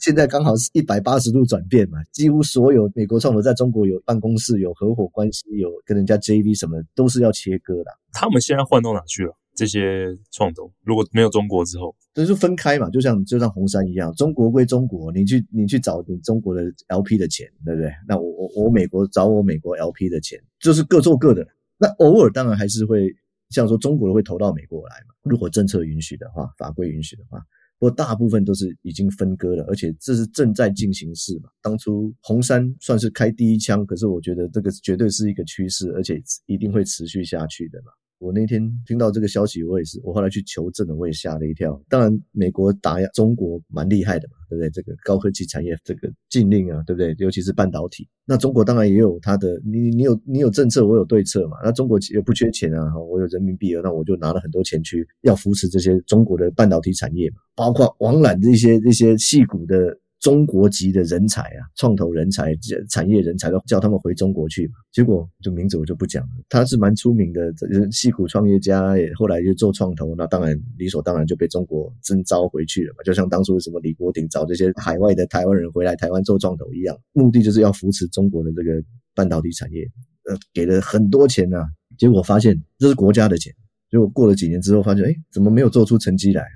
[0.00, 7.92] 现在刚好是一百八十度转变嘛，几乎所有美国创投在中国有办公室、有合伙关系、有跟人家 JV 什么，都是要切割的。
[8.12, 9.32] 他们现在换到哪去了？
[9.54, 17.92] 这些创投如果没有中国之后，这就分开嘛，就像就像红杉一样，中国归中国，你去你去找你中国的 LP 的钱，对不对？
[18.08, 21.46] 那我我我美国找我美国 LP 的钱，就是各做各的。
[21.78, 23.14] 那偶尔当然还是会
[23.50, 27.40] 像说中国的会投到美国来嘛，如果政策允许的话，法规允许的话。
[27.76, 31.50] 不过大部分都是已经分割了，而且这是正在进行式嘛。
[31.60, 37.90] 当初红杉算是开第一枪，可是我觉得这个绝对是一个趋势，而且一定会持续下去的嘛。
[38.18, 41.78] 我那天听到这个消息，我也是，我后来去求证了，我也吓了一跳。
[41.88, 44.70] 当然，美国打压中国蛮厉害的嘛，对不对？
[44.70, 47.14] 这个高科技产业这个禁令啊，对不对？
[47.18, 48.08] 尤其是半导体。
[48.24, 51.58] 那中国当然也有它的，你你有你有政策，我有对策嘛。
[51.62, 59.98] 那中国也不缺钱啊，我有人民币啊，那我就拿了很多钱去要扶持这些中国的半导体产业嘛，包括网揽这些这些矽谷的。
[60.24, 62.56] 中国籍的人才啊，创投人才、
[62.88, 64.72] 产业人才都叫他们回中国去嘛。
[64.90, 66.30] 结果这名字我就不讲了。
[66.48, 73.02] 他是蛮出名的，这矽谷创业家，也后来就做创投，那当然理所当然就被中国征召回去了嘛。
[73.04, 78.82] 就像当初什么李国鼎找这些海外的台湾人回来台湾做创投一样，目的就是要扶持中国的这个
[79.14, 79.86] 半导体产业，
[80.30, 81.66] 呃，给了很多钱呐、啊。
[81.98, 83.52] 结果发现这是国家的钱，
[83.90, 86.46] 结果过了几年之后发现，哎，怎么没有做出成绩来？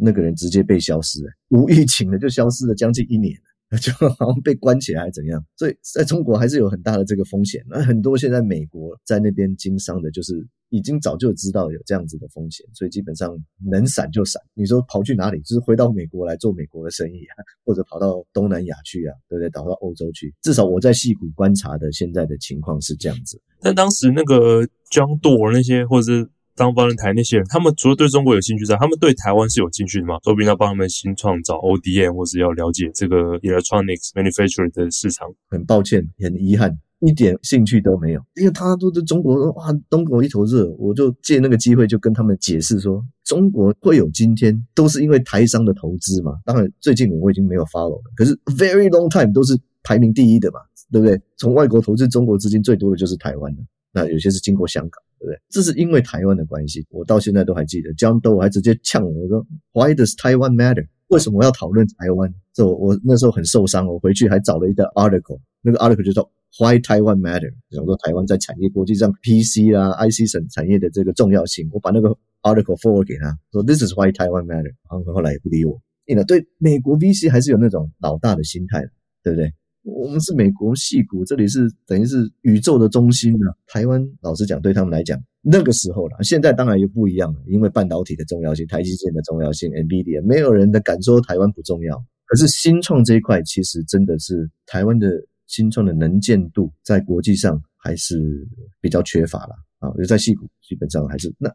[0.00, 3.34] 那个人直接被消失了，无预警的就消失了将近一年，
[3.80, 5.44] 就好像被关起来还是怎样？
[5.56, 7.64] 所以在中国还是有很大的这个风险。
[7.68, 13.36] 那很多现在美国在那边经商的，就是已经早就知道有这样子的风险，所以基本上
[13.70, 14.40] 能闪就闪。
[14.54, 15.40] 你说跑去哪里？
[15.42, 17.34] 就是回到美国来做美国的生意啊，
[17.64, 19.48] 或者跑到东南亚去啊，对不对？
[19.50, 20.34] 跑到欧洲去。
[20.42, 23.40] 至少我在矽谷观察的现在的情况是这样子。
[23.60, 26.28] 但当时那个 John Doerr 那些，或者是。
[26.60, 30.18] 当方人台那些人，他们除了对中国有兴趣之外，他们对台湾是有兴趣的吗？
[30.22, 35.26] 说不定要帮他们新创造 ODM，或是要了解这个 electronics manufacturing 的市场。
[35.48, 38.20] 很抱歉，很遗憾，一点兴趣都没有。
[38.34, 46.34] 因为他都在中国，哇，中国一头热，我就借那个机会就跟他们解释说，中国会有今天，都是因为台商的投资嘛。
[46.44, 50.60] 当然，最近我已经没有 follow 了，可是 very long time 都是排名第一的嘛，
[50.92, 51.18] 对不对？
[51.38, 53.62] 从外国投资中国资金最多的就是台湾的，
[53.94, 55.02] 那有些是经过香港。
[55.20, 55.38] 对不对？
[55.50, 57.92] 这是因为台湾的关系，我到现在都还记得。
[57.94, 60.86] John Doerr 还直接呛我，我说：“Why does Taiwan matter？
[61.08, 66.22] 为什么我要讨论台湾？”这我我那时候很受伤，我回去还找了一个 article，那个 article 就叫
[66.58, 71.68] “Why Taiwan matter”，讲说台湾在产业国际上 PC 啦、IC 省产业的这个重要性。
[71.70, 72.08] 我把那个
[72.42, 75.80] article forward 给他，说：“This is why Taiwan matter。”然后后来也不理我。
[76.06, 76.24] 你呢？
[76.24, 78.84] 对美国 VC 还是有那种老大的心态，
[79.22, 79.52] 对不对？
[79.82, 83.46] 我们是美国戏谷，这里是等于是宇宙的中心呢。
[83.66, 92.04] 台湾老实讲，对他们来讲，那个时候了，现在当然又不一样了，因为半导体的重要性、台积电的重要性、NVIDIA，没有人的敢说台湾不重要。
[92.26, 95.10] 可是新创这一块，其实真的是台湾的
[95.46, 98.46] 新创的能见度，在国际上还是
[98.80, 99.90] 比较缺乏了啊。
[99.96, 101.50] 就在戏谷，基本上还是那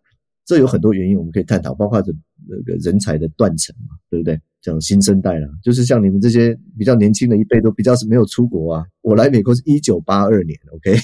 [0.46, 2.12] 这有很多原因，我们可以探讨，包括这
[2.48, 4.40] 那个人才的断层嘛，对不对？
[4.65, 8.84] 讲新生代啦，就是像你们这些比较年轻的一辈，都比较是没有出国啊。
[9.01, 10.95] 我来美国是一九八二年，OK。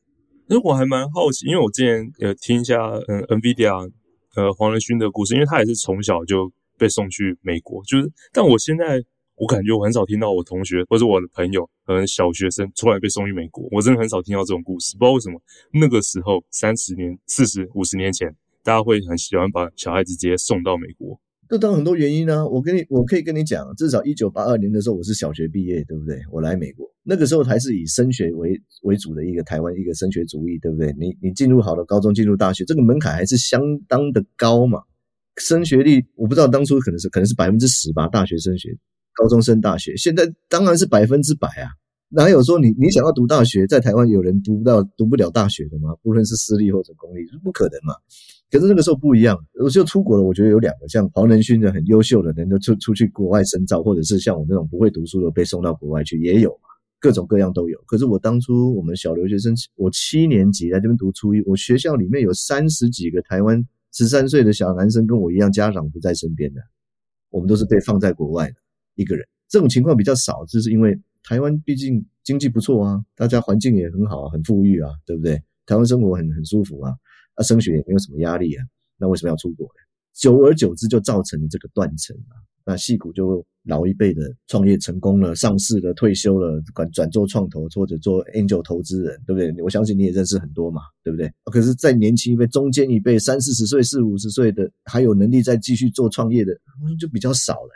[0.48, 3.90] 那我还蛮好奇，因为我之前呃听一下嗯 NVIDIA
[4.36, 9.02] 呃黄仁勋的故事，因为他也是从小就被送去美国，就是但我现在
[9.36, 15.38] 我感觉我很少听到我同学或者我的朋友可能小学生突然被送去美国，我真的很少听到这种故事，不知道为什么
[15.74, 21.20] 那个时候三十年、四十五十年前，大家会很喜欢把小孩子直接送到美国。
[21.50, 26.20] 这当然很多原因呢、我跟你，我可以跟你讲，至少一九八二年的时候，我是小学毕业，对不对？
[26.30, 30.94] 我来美国那个时候还是以升学为为主的一个台湾一个升学主义，对不对？
[30.96, 34.78] 你你进入好的高中，进入大学，这个门槛还是相当的高嘛。
[35.38, 38.68] 升学率我不知道当初可能是可能是百分之十吧，大学升学，
[39.20, 41.70] 高中升大学，现在当然是百分之百啊。
[42.10, 45.96] 哪有说你你想要读大学，在台湾有人读不到读不了大学的吗？
[46.00, 47.94] 不论是私立或者公立，是不可能嘛。
[48.50, 50.22] 可是那个时候不一样，我就出国了。
[50.24, 57.80] 我觉得有两个，像黄仁勋的很优秀的人，都出出去国外深造，或者是像我那种不会读书的被送到国外去，也有嘛，各种各样都有。
[57.86, 66.60] 可是我当初我们小留学生，我七年级在这边读初一，我学校里面有三十几个台湾十三岁的小男生，跟我一样，家长不在身边的，
[67.30, 68.56] 我们都是被放在国外的
[68.96, 69.24] 一个人。
[69.48, 75.40] 这种情况比较少，就是因为台湾毕竟经济不错啊，大家环境也很好，很富裕啊，对不对？
[75.66, 76.92] 台湾生活很很舒服啊。
[77.40, 78.62] 他升学也没有什么压力啊，
[78.98, 79.80] 那为什么要出国呢？
[80.12, 82.36] 久而久之就造成了这个断层啊。
[82.66, 89.62] 那矽谷就老一辈的创业成功了，上市了，退休了，转转做创投或者做 angel 投资人，对不对？
[89.62, 91.32] 我相信你也认识很多嘛，对不对？
[91.44, 96.52] 可是，在年轻一辈、中间一辈、三四十岁、四五十岁的，还有能力再继续做创业的，
[97.00, 97.70] 就比较少了。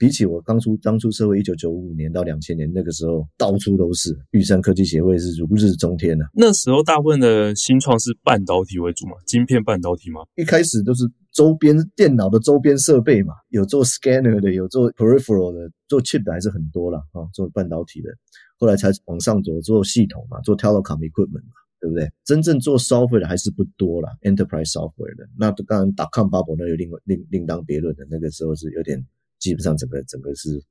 [0.00, 6.30] 比起我刚出刚出社会，一九九五年到两千年那个时候，到处都是玉山科技协会是如日中天的、啊。
[6.32, 10.22] 那时候大部分的新创是半导体为主嘛，晶片半导体嘛。
[10.36, 18.08] 一开始都是周边电脑的周边设备嘛，有做 scanner 的，有做 peripheral 的，做 chip 的还是很多了啊，做半导体的。
[18.56, 22.10] 后来才往上走做系统嘛，做 telecom equipment 嘛，对不对？
[22.24, 25.28] 真正做 software 的还是不多了，enterprise software 的。
[25.38, 29.04] 那当然 dot-com bubble 那有另另另当别论的，那个时候是有点。
[29.40, 30.62] 基本上整个整个是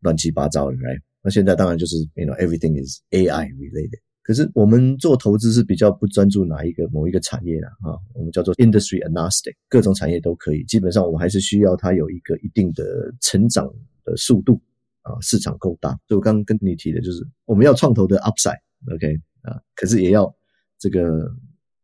[0.00, 1.00] 乱七八糟的，right？
[1.22, 4.00] 那现在当然就是，you know everything is AI related。
[4.24, 10.62] 可是我们做投资是比较不专注哪一个某一个产业的啊，我们叫做 industry agnostic，各种产业都可以。
[10.64, 13.66] 基本上我们还是需要它有一个一定的成长
[14.04, 14.60] 的速度
[15.02, 15.98] 啊，市场够大。
[16.06, 19.12] 就我刚刚跟你提的就是，我们要创投的 upside，OK
[19.42, 20.32] 啊，可是也要
[20.78, 21.28] 这个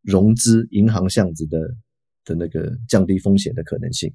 [0.02, 1.58] 融资银行巷子的
[2.24, 4.12] 的那个降低风险的可能性。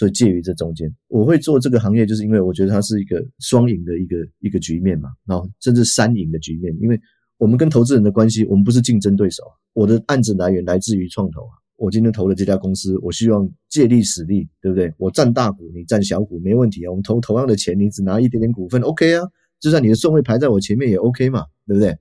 [0.00, 6.74] 所以介于这中间，我会做这个行业，就是因为我觉得它是一个双赢的一个一个局面嘛，然后甚至三赢的局面。
[6.80, 6.98] 因为
[7.36, 9.42] 我们跟投资人的关系，我们不是竞争对手。
[9.74, 14.90] 我的案子来源来自于创投啊，我今天投了这家公司，我希望借力使力，对不对？
[14.96, 16.90] 我占大股，你占小股，没问题啊。
[16.90, 19.28] 我们投同样的钱，你只拿一点点股份，OK 啊。
[19.60, 21.94] 就算你的顺位排在我前面也 OK 嘛，对不对？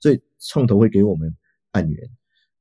[0.00, 1.30] 所以创投会给我们
[1.72, 2.08] 案源。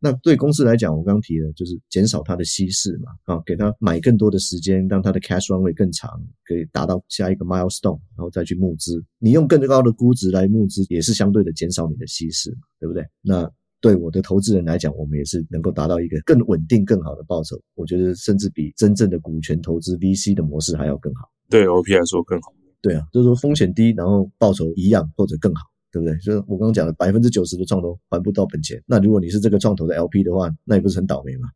[0.03, 6.09] 那对公司来讲，我刚刚提的就是减少它的稀释嘛，啊，给他买更多的时间，让它的 cash runway 更长，
[6.43, 9.03] 可以达到下一个 milestone，然后再去募资。
[9.19, 13.05] 你用更高的估值来募资，也是相对的减少你的稀释嘛，对不对？
[13.21, 13.47] 那
[13.79, 17.55] 对我的投资人来讲，我们也是能够达到一个更稳定、更好的报酬。
[17.75, 21.29] 我觉得甚至比真正的股权投资 VC 的模式还要更好。
[21.47, 22.51] 对 OP 来说更好。
[22.81, 25.61] 对啊，就是说风险低，然后报酬一样或者更好。
[25.91, 26.15] 对不对？
[26.19, 28.81] 就是我刚刚讲的，百分之九十的创投还不到本钱。
[28.85, 31.49] 那如果你是这个创投的 LP 的话，那也不是很倒霉嘛？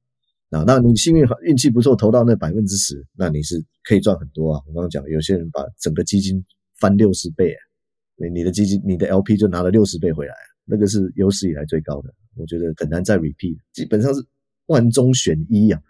[0.52, 4.62] 啊，那你幸运运气不错，投到那百分之十，那你是可以赚很多啊。
[4.68, 6.44] 我刚刚讲，有些人把整个基金
[6.80, 7.54] 翻六十倍，
[8.16, 10.34] 你你的基金，你的 LP 就拿了六十倍回来，
[10.66, 12.14] 那个是有史以来最高的。
[12.36, 14.26] 我觉得很难再 repeat，基本上是
[14.68, 15.82] 万中选一啊。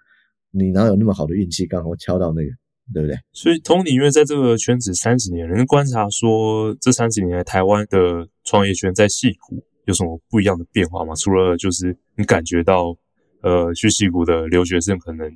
[0.51, 2.49] 你哪有那么好的运气，刚好敲到那个？
[2.93, 3.17] 对不对？
[3.33, 11.15] 所以，Tony，因为在这个圈子三十年，能观察说，这三十年来台湾的创业圈在戏谷有什么不一样的变化吗？
[11.15, 12.95] 除了就是你感觉到，
[13.41, 15.27] 呃，去戏谷的留学生可能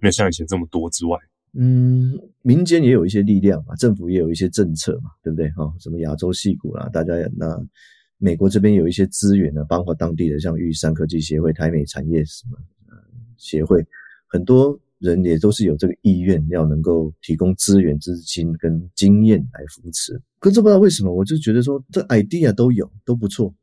[0.00, 1.16] 没有像以前这么多之外，
[1.54, 5.48] 嗯，民间也有一些力量嘛，政府也有一些政策嘛，对不对？
[5.50, 7.56] 哈、哦，什么亚洲戏谷啦，大家那
[8.18, 12.96] 美国这边有一些资源呢，包括当地的像玉山科技协会、台美产业什么呃
[13.36, 13.86] 协会，
[14.26, 14.76] 很多。
[14.98, 20.20] 人也都是有这个意愿，要能够提供资源、资金跟经验来扶持。
[20.38, 23.54] 可是不知道为什么，我就觉得说，这 idea 都有，都不错。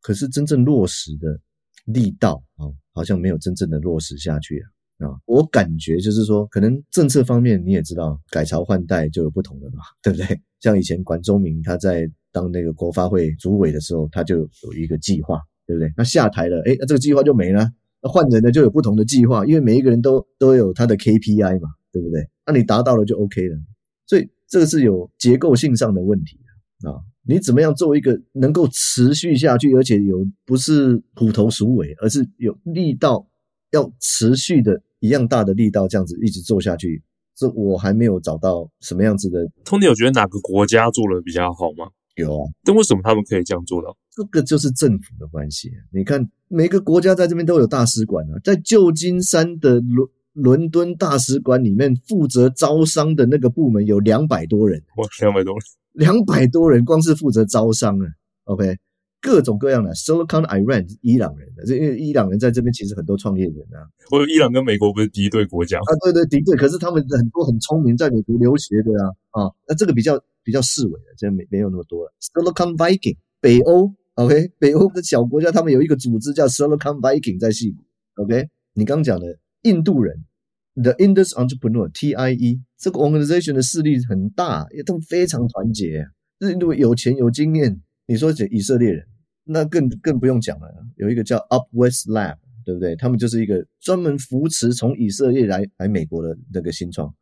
[0.00, 1.40] 可是真正落实的
[1.86, 5.08] 力道啊，好像没有真正的落实下去啊。
[5.08, 10.40] 啊，我感觉就是说，可能政策方面你也知道，改朝换代就有不同的嘛，对不对？
[10.60, 15.92] 像以前管中明他在当那个国发会主委的时候，他就有一个计划，对不对？
[15.96, 17.68] 那下台了，诶，那这个计划就没了。
[18.04, 22.28] 换人呢就有不同的计划，因为每一个人都都有他的 KPI 嘛，对不对？
[22.46, 23.56] 那你达到了就 OK 了。
[24.06, 26.38] 所以这个是有结构性上的问题
[26.82, 27.00] 啊。
[27.26, 33.26] 你怎么样做一个能够持续下去，而且有不是虎头鼠尾，而是有力道，
[33.70, 37.02] 要持续的一样大的力道，这样子一直做下去。
[37.34, 39.40] 这我还没有找到什么样子的。
[39.64, 41.88] Tony 有觉得哪个国家做的比较好吗？
[42.16, 43.96] 有啊，但为什么他们可以这样做到？
[44.10, 45.72] 这个就是政府的关系。
[45.90, 54.82] 你看，每个国家在这边都有大使馆啊，在旧金山的伦伦敦大使馆里面，负责招商的那个部门有两百多人。
[54.96, 58.06] 哇，两百多人，两百多人，光是负责招商啊。
[58.44, 58.76] OK。
[59.20, 63.88] 各种各样的 Silicon Iran 伊朗人的，这因为伊朗人在这边其实很多创业人啊。
[64.10, 65.90] 我伊朗跟美国不是敌对国家啊？
[66.04, 72.12] 对对敌对，可是他们很多很聪明，在美国留学的啊啊，那这个比较比较式微的，这没没有那么多了。
[72.20, 77.84] Silicon Viking 北欧，OK，北欧的小国家，他们有一个组织叫 Silicon Viking 在矽谷
[78.22, 78.48] ，OK。
[78.74, 80.24] 你刚讲的印度人
[80.74, 86.06] The Indus Entrepreneur TIE 这个 organization 的势力很大，因为他们非常团结，
[86.40, 87.80] 印度有钱有经验。
[88.06, 89.06] 你说这以色列人。
[89.46, 92.96] 那更更不用讲了，有一个叫 Upwest Lab，对不对？
[92.96, 97.14] 他们就是一个专门扶持从以色列来来美国的那个新创。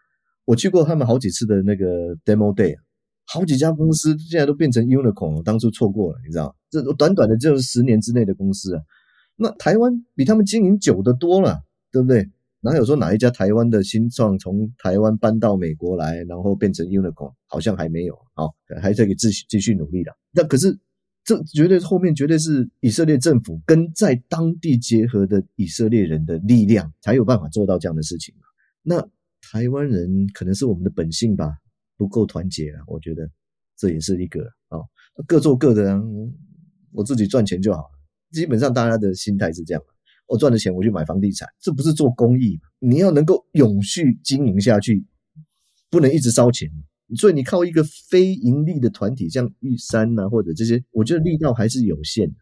[0.45, 2.77] 我去过他们好几次的那个 Demo Day，
[3.27, 6.55] 好几家公司现在都变成 Unicorn，当初错过了，你知道？
[6.71, 8.83] 这短短的就是十年之内的公司啊。
[9.37, 12.29] 那台湾比他们经营久得多了，对不对？
[12.61, 17.33] 哪有说哪一家台湾的新创从台湾搬到美国来，然后变成 Unicorn？
[17.47, 20.13] 好像还没有，好，还在给继续继续努力的。
[20.33, 20.79] 那可是。
[21.25, 28.35] 这绝对后面绝对是以色列政府跟在当地结合的以色列人的力量，才有办法做到这样的事情。
[28.83, 29.01] 那
[29.41, 31.59] 台湾人可能是我们的本性吧，
[31.97, 33.29] 不够团结啊，我觉得
[33.77, 34.79] 这也是一个啊，
[35.27, 36.01] 各做各的，
[36.93, 37.91] 我自己赚钱就好了。
[38.31, 39.83] 基本上大家的心态是这样，
[40.27, 42.59] 我赚了钱我去买房地产，这不是做公益？
[42.79, 45.05] 你要能够永续经营下去，
[45.91, 46.71] 不能一直烧钱。
[47.17, 52.35] 所以你靠一个非盈利的团体，像玉山呐、啊，或者这些，我觉得力道还是有限的。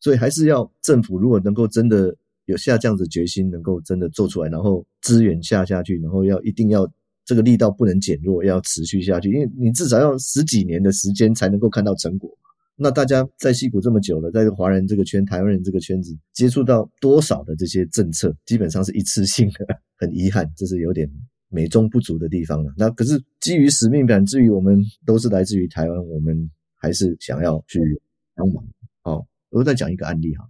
[0.00, 6.90] 所以还是要政府如果能够真的有下这样子决心，能够真的做出来，然后资源下下去，然后要一定要
[7.24, 12.50] 这个力道不能减弱，要持续下去，因为你至少要十几年的时间才能够看到成果嘛。
[12.76, 19.66] 那大家在矽谷这么久了，在华人这个圈、台湾人这个圈子接触到多少的这些政策，基本上是一次性的，
[19.96, 21.10] 很遗憾，这是有点。
[21.50, 27.78] 美中不足的地方了，那可是基于使命感，至于我们都是来自于台湾，我们还是想要去
[28.34, 28.64] 帮忙。
[29.02, 30.44] 好，我再讲一个案例哈，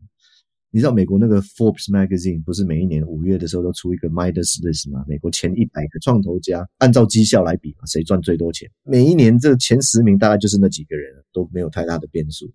[0.75, 5.05] 你知道美国那个 Forbes Magazine 不是每一年五月的时候都出一个 Midas List 吗？
[5.07, 8.69] 美国前一百个创投家按照绩效来比嘛，谁赚最多钱？
[8.83, 12.53] 每一年这前十名大概就是那几个人，都没有太大的变数。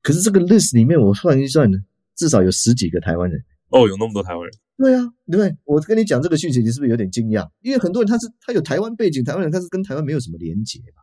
[0.00, 1.76] 可是这个 list 里面，我算一算呢，
[2.16, 3.38] 至少有十几个台湾人。
[3.68, 4.50] 哦，有那么多台湾人。
[4.78, 5.54] 对啊，对不对？
[5.64, 7.46] 我跟你讲这个讯息，你是不是有点惊讶？
[7.60, 11.02] 因为很多人他是他有台湾背景，台湾人他是跟台湾没有什么连结吧？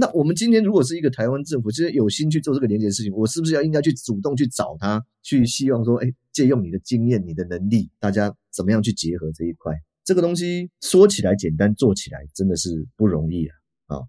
[0.00, 9.74] 那我们今天如果是一个台湾政府，其实有心去做这个连结的事情，我是不是要应该去主动去找他，去希望说，哎，借用你的经验、你的能力，大家怎么样去结合这一块？
[10.02, 13.52] 这个东西说起来简单，做起来真的是不容易啊。
[13.88, 14.00] 啊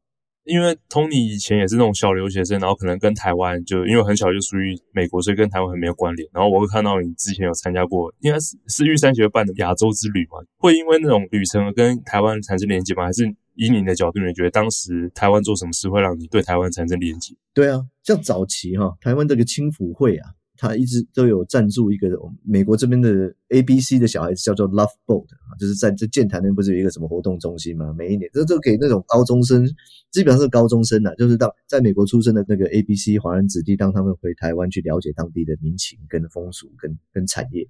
[0.43, 6.27] 因为 Tony 以前也是那种小留学生，然后可能跟台湾就因为很小就属于美国，所以跟台湾很没有关联。
[6.33, 13.05] 然后我会看到你之前有参加过，应该是是玉山学办的亚洲之旅嘛，会因为那种旅程而跟台湾产生连接吗？
[13.05, 13.23] 还是
[13.55, 17.35] 以你的角度，你觉得当时台湾做什么事会让你对台湾产生连接？
[17.53, 20.31] 对啊，像早期哈，台湾这个青辅会啊。
[20.57, 22.07] 他一直都有赞助一个
[22.43, 27.91] 美国这边的 A B C 的小孩子，叫做 Love Boat 啊，就是在这建坛那边不是有一个什么活动中心吗？
[27.97, 29.65] 每一年这都给那种高中生，
[30.11, 37.67] 基本上是高中生呐，就是到在美国出生的那个 A B C 华人子弟，当他们回台湾去了解当地的民情、跟风俗、跟跟产业。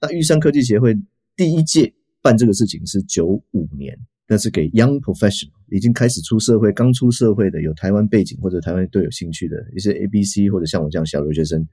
[0.00, 0.98] 那玉山科技协会
[1.36, 3.96] 第一届办这个事情是九五年，
[4.28, 11.66] 那是给 Young Professional 已经开始出社会、刚出社会的有台湾背景或者台湾对有兴趣的一些 A B C 或者像我这样小留学生。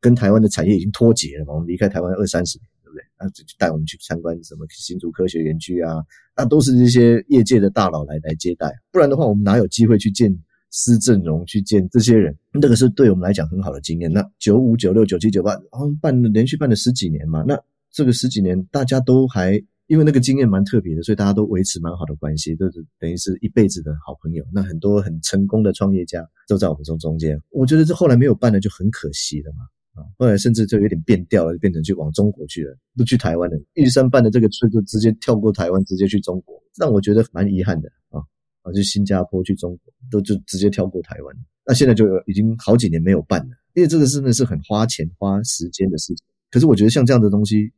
[0.00, 1.54] 跟台湾的产业已经脱节了嘛？
[1.54, 3.02] 我们离开台湾二三十年，对不对？
[3.18, 5.96] 那就带我们去参观什么新竹科学园区啊，
[6.36, 8.72] 那都是这些业界的大佬来来接待。
[8.92, 10.32] 不然的话，我们哪有机会去见
[10.70, 12.32] 施正荣，去见这些人？
[12.52, 14.12] 那个是对我们来讲很好的经验。
[14.12, 17.42] 那九五、九六、九七、九八，啊，办了连续办了十几年嘛。
[17.44, 24.44] 那这个十几年，大家都还因为那个经验蛮特别的，所以大家都维持蛮好的关系，都是等于是一辈子的好朋友。
[24.52, 27.42] 那很多很成功的创业家都在我们中中间。
[27.50, 29.64] 我觉得这后来没有办的就很可惜了嘛。
[30.00, 33.58] 啊后来甚至就有点变调了，就变成去往中国去了，不去台湾了。
[33.74, 38.20] 玉山办的这个村就直接跳过台湾，直接去中国，让我觉得蛮遗憾的啊！
[38.62, 41.36] 啊，就新加坡去中国，都就直接跳过台湾。
[41.64, 46.24] 那现在就已经好几年没有办了，因为这个真的是很花钱花时间的事情。
[46.50, 47.72] 可是我觉得像这样的东西，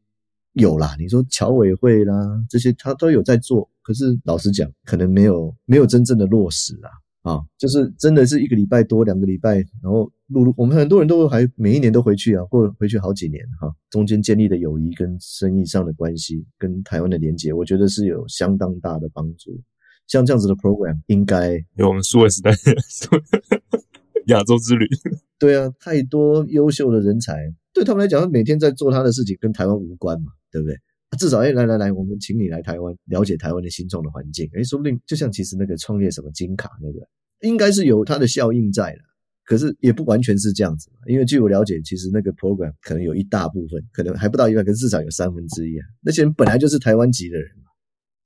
[0.54, 2.14] 有啦，你说侨委会啦
[2.48, 6.90] 这些，他都有在做，可是老实讲，可能没有没有真正的落实啦。
[7.22, 19.60] 啊，就是真的是一个礼拜多两个礼拜，然后陆陆我们很多人都还每一年都回去啊，过了回去好几年哈，中间建立的友谊跟生意上的关系，跟台湾的连接，我觉得是有相当大的帮助。
[20.06, 22.50] 像这样子的 program，应该有我们数位时代
[24.26, 24.88] 亚洲之旅，
[25.38, 30.76] 对啊，太多优秀的人才，对他们来讲，他每天在做他的事情，跟台湾无关嘛，对不对？
[31.18, 34.48] 至少哎，来来来，我们请你来台湾了解台湾的新创的环境。
[34.54, 37.00] 哎，说不定就像其实那个创业什么金卡那个，
[37.40, 38.98] 应该是有它的效应在的。
[39.44, 45.84] 可是也不完全是这样子嘛，因为据我了解，其实那个 program 可能有一大部分，可能还不到一半，可是至少有三分之一啊。
[46.00, 47.64] 那些人本来就是台湾籍的人嘛，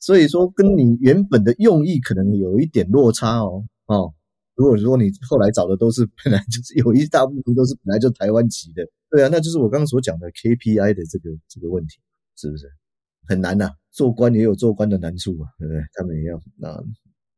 [0.01, 3.65] 所以说跟你原本的用意可能有一点落差哦。
[3.87, 4.13] 哦，
[4.55, 11.99] 如果说你后来找的都是本来就是有一大部分都是本来就台湾籍的，对啊，那就是我刚刚所讲的 KPI 的这个这个问题。
[12.37, 12.67] 是不是
[13.27, 15.83] 很难呐、做官也有做官的难处嘛，对不对？
[15.95, 16.83] 他们也要那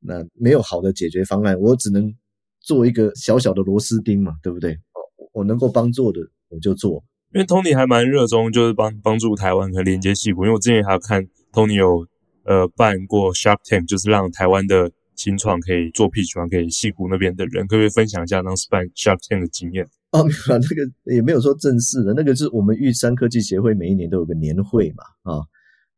[0.00, 2.12] 那没有好的解决方案，我只能
[2.60, 4.72] 做一个小小的螺丝钉嘛，对不对？
[4.72, 5.00] 哦，
[5.32, 7.04] 我能够帮助的我就做。
[7.32, 10.44] 因为 Tony 还蛮热衷，就是帮帮助台湾和连接矽谷。
[10.44, 11.22] 因为我之前还有看
[11.52, 12.06] Tony 有
[12.44, 19.86] 呃办过 Shark Tank，就是让台湾的新创可以做 pitch 给矽谷那边的人，可不可以分享一下当时办 Shark Tank 的经验？
[20.12, 25.40] 哦，没有，那个也没有说正式的，那个是我们玉山科技协会每一年都有个年会嘛，啊，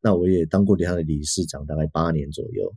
[0.01, 2.73] 那我也当过他的理事长，大概八年左右，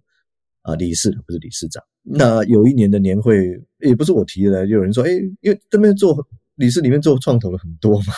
[0.62, 1.82] 啊，理事不是理事长。
[2.04, 5.10] 那有一年的年会也不是我提的，就有人说，哎，
[5.40, 6.16] 因为这边做
[6.56, 8.12] 理事里面做创投的很多嘛，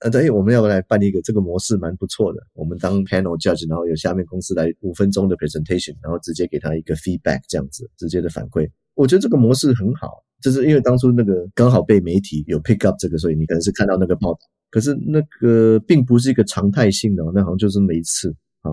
[0.00, 8.68] 啊，对，我们要不来办一个这个模式蛮不错的，我们当 panel judge，然后有下面公司来五分钟的 presentation，然后直接给他一个 feedback，这样子直接的反馈，
[9.00, 10.08] 我觉得这个模式很好。
[10.42, 14.38] 就是因为当初那个刚好被媒体有 pick up 这个，所以你可能是看到那个报道。
[14.70, 18.72] 可是那个并不是一个常态性的，那好像就是那么一次啊，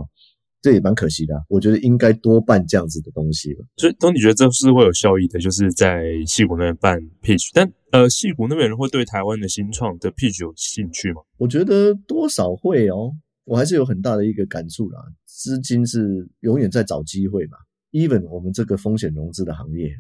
[0.62, 1.34] 这也蛮可惜的。
[1.50, 3.66] 我觉得应该多办这样子的东西了。
[3.76, 7.50] 所以，当你觉得这是会有效益的，就是在戏谷那边办 pitch。
[7.54, 11.22] 但呃，戏谷那边人会对台湾的新创的 pitch 有兴趣吗？
[11.38, 13.12] 我觉得多少会哦，
[13.44, 15.02] 我还是有很大的一个感触啦。
[15.26, 17.58] 资金是永远在找机会嘛
[17.92, 19.92] ，even 我们这个风险融资的行业。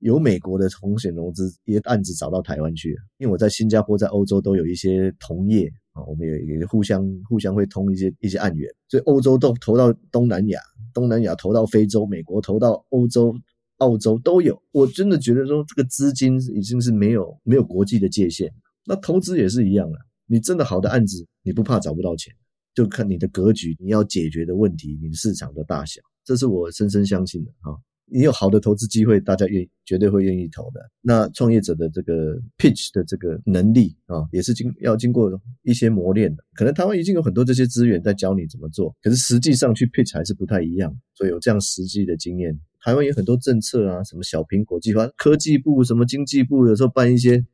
[0.00, 2.96] 有美国的风险融资，也案子找到台湾去。
[3.18, 10.60] 因为我在新加坡、在欧洲都有一些同业啊，我们也也互相互相会通一些一些案源，所以欧洲都投到东南亚，
[10.92, 13.34] 东南亚投到非洲，美国投到欧洲、
[13.78, 14.60] 澳洲都有。
[14.72, 18.52] 我真的觉得说，这个资金已经是没有没有国际的界限。
[18.84, 22.32] 那投资也是一样的，你真的好的案子，你不怕找不到钱，
[22.74, 27.76] 就看你的格局，你要解决的问题，你的市场的大小，这是我深深相信的哈。
[28.08, 30.80] 你有好的投资机会，大家愿绝对会愿意投的。
[31.02, 35.28] 那创业者的这个 pitch 的这个能力啊，也是经要经过
[35.62, 36.44] 一些磨练的。
[36.54, 40.96] 可能台湾已经有很多这些资源在教你怎么做，可是实际上去 pitch 还是不太一样。
[41.14, 47.44] 所以有这样实际的经验，台湾有很多政策啊，什么小苹果计划、科技部、什么经济部，有时候办一些，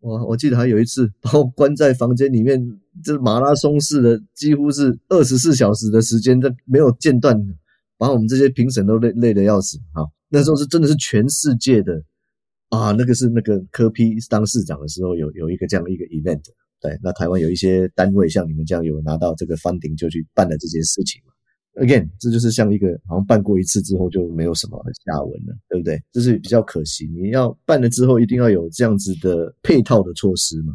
[0.00, 2.58] 我，我记得还有一次 把我关在房间里面，
[3.04, 7.38] 就是马拉松式的，几乎是二十四小时的时间，这没有间断。
[8.00, 10.00] 把我们这些评审都累累得要死啊！
[10.30, 12.02] 那时候是真的是全世界的
[12.70, 16.40] 啊，那个是那个柯 P 当市长的时候有有一个这样的一个 event，
[16.80, 21.34] 对，那台湾有一些单位像你们这样有拿到这个 funding 就去办了这件事情嘛。
[21.74, 26.02] Again，这就是像一个好像办过一次之后就没有什么下文了，对不对？
[26.10, 27.06] 这是比较可惜。
[27.06, 30.72] 你要办了之后一定要有这样子的配套的措施嘛，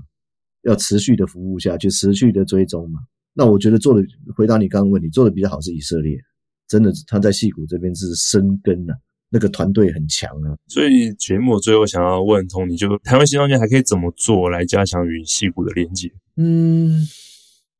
[0.62, 3.00] 要持续的服务下去，持续的追踪嘛。
[3.34, 4.06] 那我觉得做的
[4.36, 6.18] 回答你刚刚问题做的比较好是以色列。
[6.68, 8.94] 真的，他在戏谷这边是生根啊，
[9.30, 10.58] 那个团队很强啊。
[10.68, 16.12] 所以节目最后想要问 Tony，就台湾新创界还可以怎么做来加强与戏谷的连接？
[16.38, 17.06] 嗯，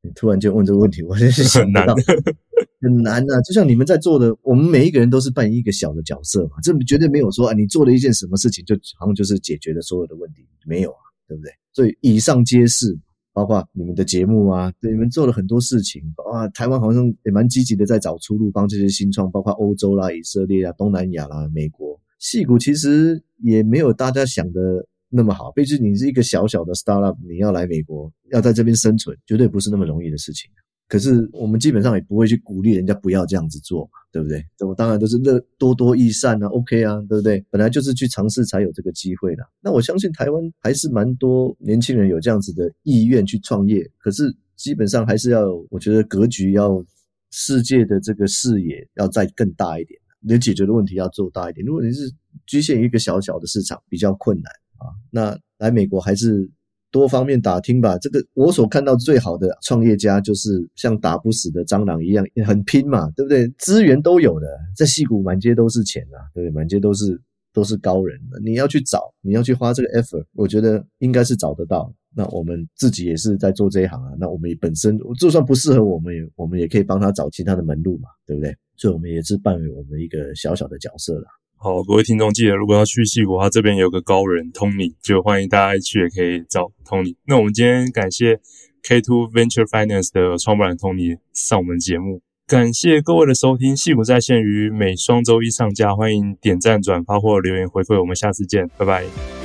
[0.02, 1.96] 你突然间问这个问题，我真是想不到，
[2.80, 3.42] 很难， 很难啊。
[3.42, 11.52] 就像你们在做的，我们每一个人都是扮演一个小的角色嘛，这绝对没有说啊，你做了一件什么事情，就好像就是解决了所有的问题，没有啊，对不对？
[11.74, 12.98] 所以以上皆是。
[13.36, 16.48] 包括你们的节目啊，对，你们做了很多事情啊。
[16.48, 22.00] 台湾好像也蛮积极的在找出路，帮这些新创，包括欧洲啦、以色列啊、东南亚啦、美国。
[22.18, 30.50] 戏骨其实也没有大家想的那么好，毕竟你是一个小小的 startup，你要来美国，要在这边生存，绝对不是那么容易的事情。
[30.88, 34.46] 可是我们基本上也不会去鼓励人家不要这样子做嘛，对不对？
[34.60, 37.44] 我当然都是乐多多益善啊，OK 啊，对不对？
[37.50, 39.44] 本来就是去尝试才有这个机会的。
[39.62, 46.86] 那我相信台湾还是蛮多年轻人有这样子的意愿去创业，可是基本上还是要，我觉得格局要
[47.32, 51.66] 世界的这个视野要再更大一点，你解决的问题要做大一点。
[51.66, 52.12] 如果你是
[52.46, 54.94] 局限于一个小小的市场，比较困难啊。
[55.10, 56.48] 那来美国还是。
[56.96, 57.98] 多方面打听吧。
[57.98, 63.46] 这个我所看到最好的创业家，就是像打不死的蟑螂一样，很拼嘛，对不对？
[63.58, 66.54] 资源都有的，在戏谷满街都是钱啊，对不对？
[66.56, 67.22] 满街都是
[67.52, 71.94] 都是高人，你要去找，你要去花这个 effort，我觉得应该是找得到。
[72.16, 78.56] 那我们自己也是在做这一行啊，那我们本身就算不适合我们，也我们也可以帮他找其他的门路嘛，对不对？
[78.78, 81.28] 所以我们也是扮演我们一个小小的角色啦。
[81.58, 87.16] 好，各位听众记得，如果要去戏谷，他这边有个高人 Tony，就欢迎大家去，也可以找 Tony。
[87.26, 88.40] 那我们今天感谢
[88.84, 93.76] K Two Venture Finance 的创办人 Tony 上我们节目，感谢各位的收听。
[93.76, 98.00] 戏谷在线于每双周一上架，欢迎点赞、转发或留言回馈。
[98.00, 99.45] 我们下次见，拜拜。